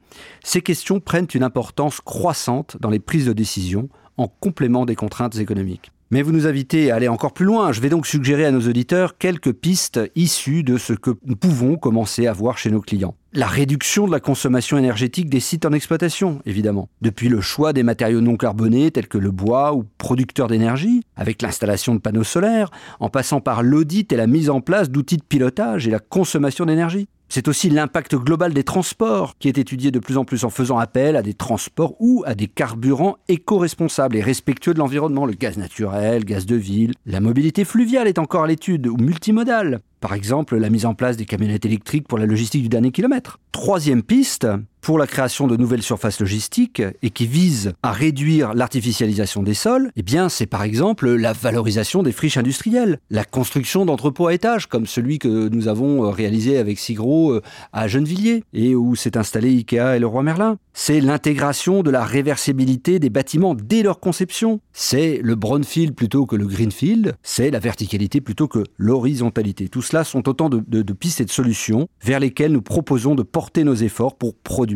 Ces 0.43 0.61
questions 0.61 1.01
prennent 1.01 1.29
une 1.35 1.43
importance 1.43 2.01
croissante 2.01 2.77
dans 2.81 2.91
les 2.91 2.99
prises 2.99 3.27
de 3.27 3.33
décision 3.33 3.89
en 4.19 4.29
complément 4.29 4.85
des 4.85 4.97
contraintes 4.97 5.39
économiques. 5.39 5.91
Mais 6.13 6.21
vous 6.21 6.33
nous 6.33 6.47
invitez 6.47 6.91
à 6.91 6.97
aller 6.97 7.09
encore 7.09 7.33
plus 7.33 7.47
loin. 7.47 7.73
Je 7.73 7.81
vais 7.81 7.89
donc 7.89 8.07
suggérer 8.07 8.45
à 8.45 8.51
nos 8.51 8.69
auditeurs 8.69 9.17
quelques 9.17 9.55
pistes 9.55 9.99
issues 10.15 10.63
de 10.63 10.77
ce 10.77 10.93
que 10.93 11.13
nous 11.25 11.37
pouvons 11.37 11.79
commencer 11.79 12.27
à 12.27 12.35
voir 12.35 12.59
chez 12.59 12.71
nos 12.71 12.83
clients. 12.83 13.15
La 13.33 13.47
réduction 13.47 14.07
de 14.07 14.13
la 14.13 14.21
consommation 14.21 14.77
énergétique 14.77 15.31
des 15.31 15.41
sites 15.41 15.65
en 15.65 15.73
exploitation, 15.73 16.43
évidemment. 16.45 16.91
Depuis 17.01 17.31
le 17.31 17.41
choix 17.41 17.73
des 17.73 17.83
matériaux 17.83 18.21
non 18.21 18.37
carbonés 18.37 18.91
tels 18.91 19.09
que 19.09 19.17
le 19.17 19.31
bois 19.31 19.73
ou 19.75 19.87
producteurs 19.97 20.49
d'énergie, 20.49 21.03
avec 21.17 21.41
l'installation 21.41 21.95
de 21.95 22.01
panneaux 22.01 22.25
solaires, 22.25 22.71
en 23.01 23.09
passant 23.09 23.41
par 23.41 23.63
l'audit 23.63 24.13
et 24.13 24.17
la 24.17 24.27
mise 24.27 24.51
en 24.51 24.61
place 24.61 24.91
d'outils 24.91 25.17
de 25.17 25.23
pilotage 25.23 25.89
et 25.89 25.91
la 25.91 25.99
consommation 25.99 26.67
d'énergie. 26.67 27.09
C'est 27.35 27.49
aussi 27.49 27.71
l'impact 27.71 28.15
global 28.15 28.53
des 28.53 28.63
transports 28.63 29.39
qui 29.39 29.49
est 29.49 29.57
étudié 29.57 29.91
de 29.91 29.99
plus 29.99 30.19
en 30.19 30.27
plus 30.27 30.45
en 30.45 30.51
faisant 30.51 30.77
appel 30.77 31.17
à 31.17 31.23
des 31.23 31.33
transports 31.33 31.95
ou 31.99 32.23
à 32.27 32.35
des 32.35 32.47
carburants 32.47 33.17
éco-responsables 33.27 34.17
et 34.17 34.21
respectueux 34.21 34.75
de 34.75 34.79
l'environnement, 34.79 35.25
le 35.25 35.33
gaz 35.33 35.57
naturel, 35.57 36.27
gaz 36.27 36.45
de 36.45 36.57
ville. 36.57 36.93
La 37.07 37.21
mobilité 37.21 37.65
fluviale 37.65 38.07
est 38.07 38.19
encore 38.19 38.45
à 38.45 38.49
l'étude 38.49 38.87
ou 38.87 38.99
multimodale. 38.99 39.81
Par 40.03 40.13
exemple, 40.13 40.59
la 40.59 40.69
mise 40.69 40.85
en 40.85 40.93
place 40.93 41.17
des 41.17 41.25
camionnettes 41.25 41.65
électriques 41.65 42.07
pour 42.07 42.19
la 42.19 42.27
logistique 42.27 42.65
du 42.65 42.69
dernier 42.69 42.91
kilomètre. 42.91 43.39
Troisième 43.51 44.03
piste, 44.03 44.47
pour 44.83 44.99
la 44.99 45.07
création 45.07 45.47
de 45.47 45.57
nouvelles 45.57 45.83
surfaces 45.83 46.19
logistiques 46.19 46.83
et 47.03 47.11
qui 47.11 47.27
vise 47.27 47.73
à 47.85 47.93
réduire 47.93 48.53
l'artificialisation 48.53 49.45
des 49.45 49.55
sols, 49.55 49.93
eh 49.95 50.03
bien, 50.03 50.29
c'est 50.29 50.47
par 50.47 50.65
exemple 50.65 51.09
la 51.09 51.33
valorisation 51.33 52.03
des 52.03 52.11
friches 52.11 52.37
industrielles, 52.37 52.99
la 53.09 53.25
construction 53.25 53.87
d'entrepôts 53.87 54.27
à 54.27 54.35
étages 54.35 54.67
comme 54.67 54.87
celui 54.87 55.21
que 55.21 55.49
nous 55.49 55.69
avons 55.69 56.05
euh, 56.05 56.11
réalisé 56.11 56.59
avec 56.59 56.81
Sigro 56.81 57.31
euh, 57.31 57.43
à 57.73 57.87
Gennevilliers 57.87 58.43
et 58.53 58.75
où 58.75 58.97
s'est 58.97 59.17
installé 59.17 59.51
Ikea 59.51 59.97
et 59.97 59.99
le 60.01 60.07
Roi 60.09 60.25
Merlin. 60.25 60.59
C'est 60.75 61.01
l'intégration 61.01 61.83
de 61.83 61.91
la 61.91 62.05
réversibilité 62.05 62.99
des 62.99 63.11
bâtiments 63.11 63.55
dès 63.55 63.83
leur 63.83 64.01
conception. 64.01 64.61
C'est 64.73 65.21
le 65.23 65.37
brownfield 65.37 65.95
plutôt 65.95 66.27
que 66.27 66.35
le 66.35 66.47
greenfield. 66.47 67.15
C'est 67.23 67.51
la 67.51 67.61
verticalité 67.61 68.21
plutôt 68.21 68.49
que 68.49 68.65
l'horizontalité. 68.79 69.69
Tout 69.69 69.83
cela 69.83 70.03
sont 70.03 70.29
autant 70.29 70.49
de, 70.49 70.61
de 70.67 70.93
pistes 70.93 71.21
et 71.21 71.25
de 71.25 71.31
solutions 71.31 71.89
vers 72.03 72.19
lesquelles 72.19 72.53
nous 72.53 72.63
proposons 72.63 73.15
de 73.15 73.23
porter 73.23 73.65
nos 73.65 73.75
efforts 73.75 74.17
pour 74.17 74.35
produire 74.35 74.72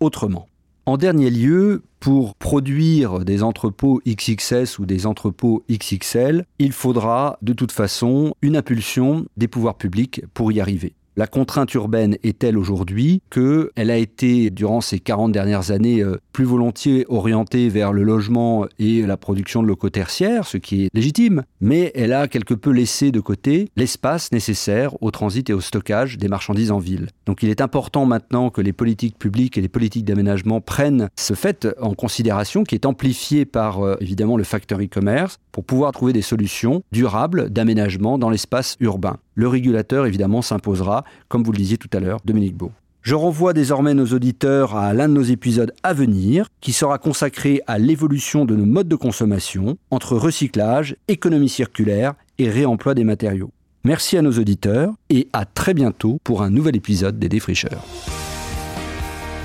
autrement. 0.00 0.46
En 0.84 0.96
dernier 0.96 1.30
lieu, 1.30 1.82
pour 2.00 2.34
produire 2.34 3.20
des 3.20 3.44
entrepôts 3.44 4.00
XXS 4.06 4.80
ou 4.80 4.86
des 4.86 5.06
entrepôts 5.06 5.62
XXL, 5.70 6.44
il 6.58 6.72
faudra 6.72 7.38
de 7.40 7.52
toute 7.52 7.70
façon 7.70 8.34
une 8.42 8.56
impulsion 8.56 9.26
des 9.36 9.46
pouvoirs 9.46 9.76
publics 9.76 10.22
pour 10.34 10.50
y 10.50 10.60
arriver. 10.60 10.94
La 11.14 11.26
contrainte 11.26 11.74
urbaine 11.74 12.16
est 12.22 12.38
telle 12.38 12.56
aujourd'hui 12.56 13.22
qu'elle 13.30 13.90
a 13.90 13.96
été, 13.98 14.50
durant 14.50 14.80
ces 14.80 14.98
40 14.98 15.30
dernières 15.30 15.70
années, 15.70 16.02
euh, 16.02 16.16
plus 16.32 16.44
volontiers 16.44 17.04
orientée 17.08 17.68
vers 17.68 17.92
le 17.92 18.02
logement 18.02 18.66
et 18.78 19.02
la 19.02 19.16
production 19.16 19.62
de 19.62 19.68
locaux 19.68 19.90
tertiaires, 19.90 20.46
ce 20.46 20.56
qui 20.56 20.84
est 20.84 20.88
légitime, 20.94 21.42
mais 21.60 21.92
elle 21.94 22.12
a 22.12 22.28
quelque 22.28 22.54
peu 22.54 22.70
laissé 22.70 23.12
de 23.12 23.20
côté 23.20 23.68
l'espace 23.76 24.32
nécessaire 24.32 25.00
au 25.02 25.10
transit 25.10 25.48
et 25.50 25.52
au 25.52 25.60
stockage 25.60 26.18
des 26.18 26.28
marchandises 26.28 26.70
en 26.70 26.78
ville. 26.78 27.08
Donc 27.26 27.42
il 27.42 27.50
est 27.50 27.60
important 27.60 28.06
maintenant 28.06 28.50
que 28.50 28.60
les 28.60 28.72
politiques 28.72 29.18
publiques 29.18 29.58
et 29.58 29.60
les 29.60 29.68
politiques 29.68 30.04
d'aménagement 30.04 30.60
prennent 30.60 31.08
ce 31.16 31.34
fait 31.34 31.68
en 31.80 31.94
considération 31.94 32.64
qui 32.64 32.74
est 32.74 32.86
amplifié 32.86 33.44
par 33.44 33.80
euh, 33.80 33.96
évidemment 34.00 34.36
le 34.36 34.44
facteur 34.44 34.80
e-commerce 34.80 35.38
pour 35.52 35.64
pouvoir 35.64 35.92
trouver 35.92 36.12
des 36.12 36.22
solutions 36.22 36.82
durables 36.92 37.50
d'aménagement 37.50 38.18
dans 38.18 38.30
l'espace 38.30 38.76
urbain. 38.80 39.18
Le 39.34 39.48
régulateur 39.48 40.06
évidemment 40.06 40.42
s'imposera 40.42 41.04
comme 41.28 41.42
vous 41.42 41.52
le 41.52 41.58
disiez 41.58 41.78
tout 41.78 41.90
à 41.92 42.00
l'heure, 42.00 42.20
Dominique 42.24 42.56
Beau. 42.56 42.72
Je 43.02 43.16
renvoie 43.16 43.52
désormais 43.52 43.94
nos 43.94 44.06
auditeurs 44.06 44.76
à 44.76 44.94
l'un 44.94 45.08
de 45.08 45.14
nos 45.14 45.22
épisodes 45.22 45.74
à 45.82 45.92
venir, 45.92 46.46
qui 46.60 46.72
sera 46.72 46.98
consacré 46.98 47.60
à 47.66 47.76
l'évolution 47.76 48.44
de 48.44 48.54
nos 48.54 48.64
modes 48.64 48.86
de 48.86 48.94
consommation 48.94 49.76
entre 49.90 50.16
recyclage, 50.16 50.94
économie 51.08 51.48
circulaire 51.48 52.14
et 52.38 52.48
réemploi 52.48 52.94
des 52.94 53.02
matériaux. 53.02 53.50
Merci 53.82 54.16
à 54.16 54.22
nos 54.22 54.38
auditeurs 54.38 54.92
et 55.10 55.26
à 55.32 55.44
très 55.44 55.74
bientôt 55.74 56.20
pour 56.22 56.42
un 56.42 56.50
nouvel 56.50 56.76
épisode 56.76 57.18
des 57.18 57.28
Défricheurs. 57.28 57.82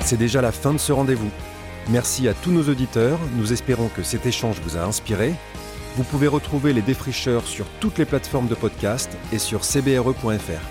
C'est 0.01 0.19
déjà 0.19 0.43
la 0.43 0.51
fin 0.51 0.73
de 0.73 0.77
ce 0.77 0.91
rendez-vous. 0.91 1.31
Merci 1.89 2.27
à 2.27 2.35
tous 2.35 2.51
nos 2.51 2.69
auditeurs, 2.69 3.17
nous 3.37 3.53
espérons 3.53 3.87
que 3.87 4.03
cet 4.03 4.27
échange 4.27 4.61
vous 4.63 4.77
a 4.77 4.83
inspiré. 4.83 5.33
Vous 5.95 6.03
pouvez 6.03 6.27
retrouver 6.27 6.73
les 6.73 6.83
Défricheurs 6.83 7.47
sur 7.47 7.65
toutes 7.79 7.97
les 7.97 8.05
plateformes 8.05 8.47
de 8.47 8.55
podcast 8.55 9.17
et 9.33 9.39
sur 9.39 9.61
cbre.fr. 9.61 10.61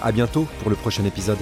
À 0.00 0.12
bientôt 0.12 0.46
pour 0.60 0.70
le 0.70 0.76
prochain 0.76 1.04
épisode. 1.04 1.38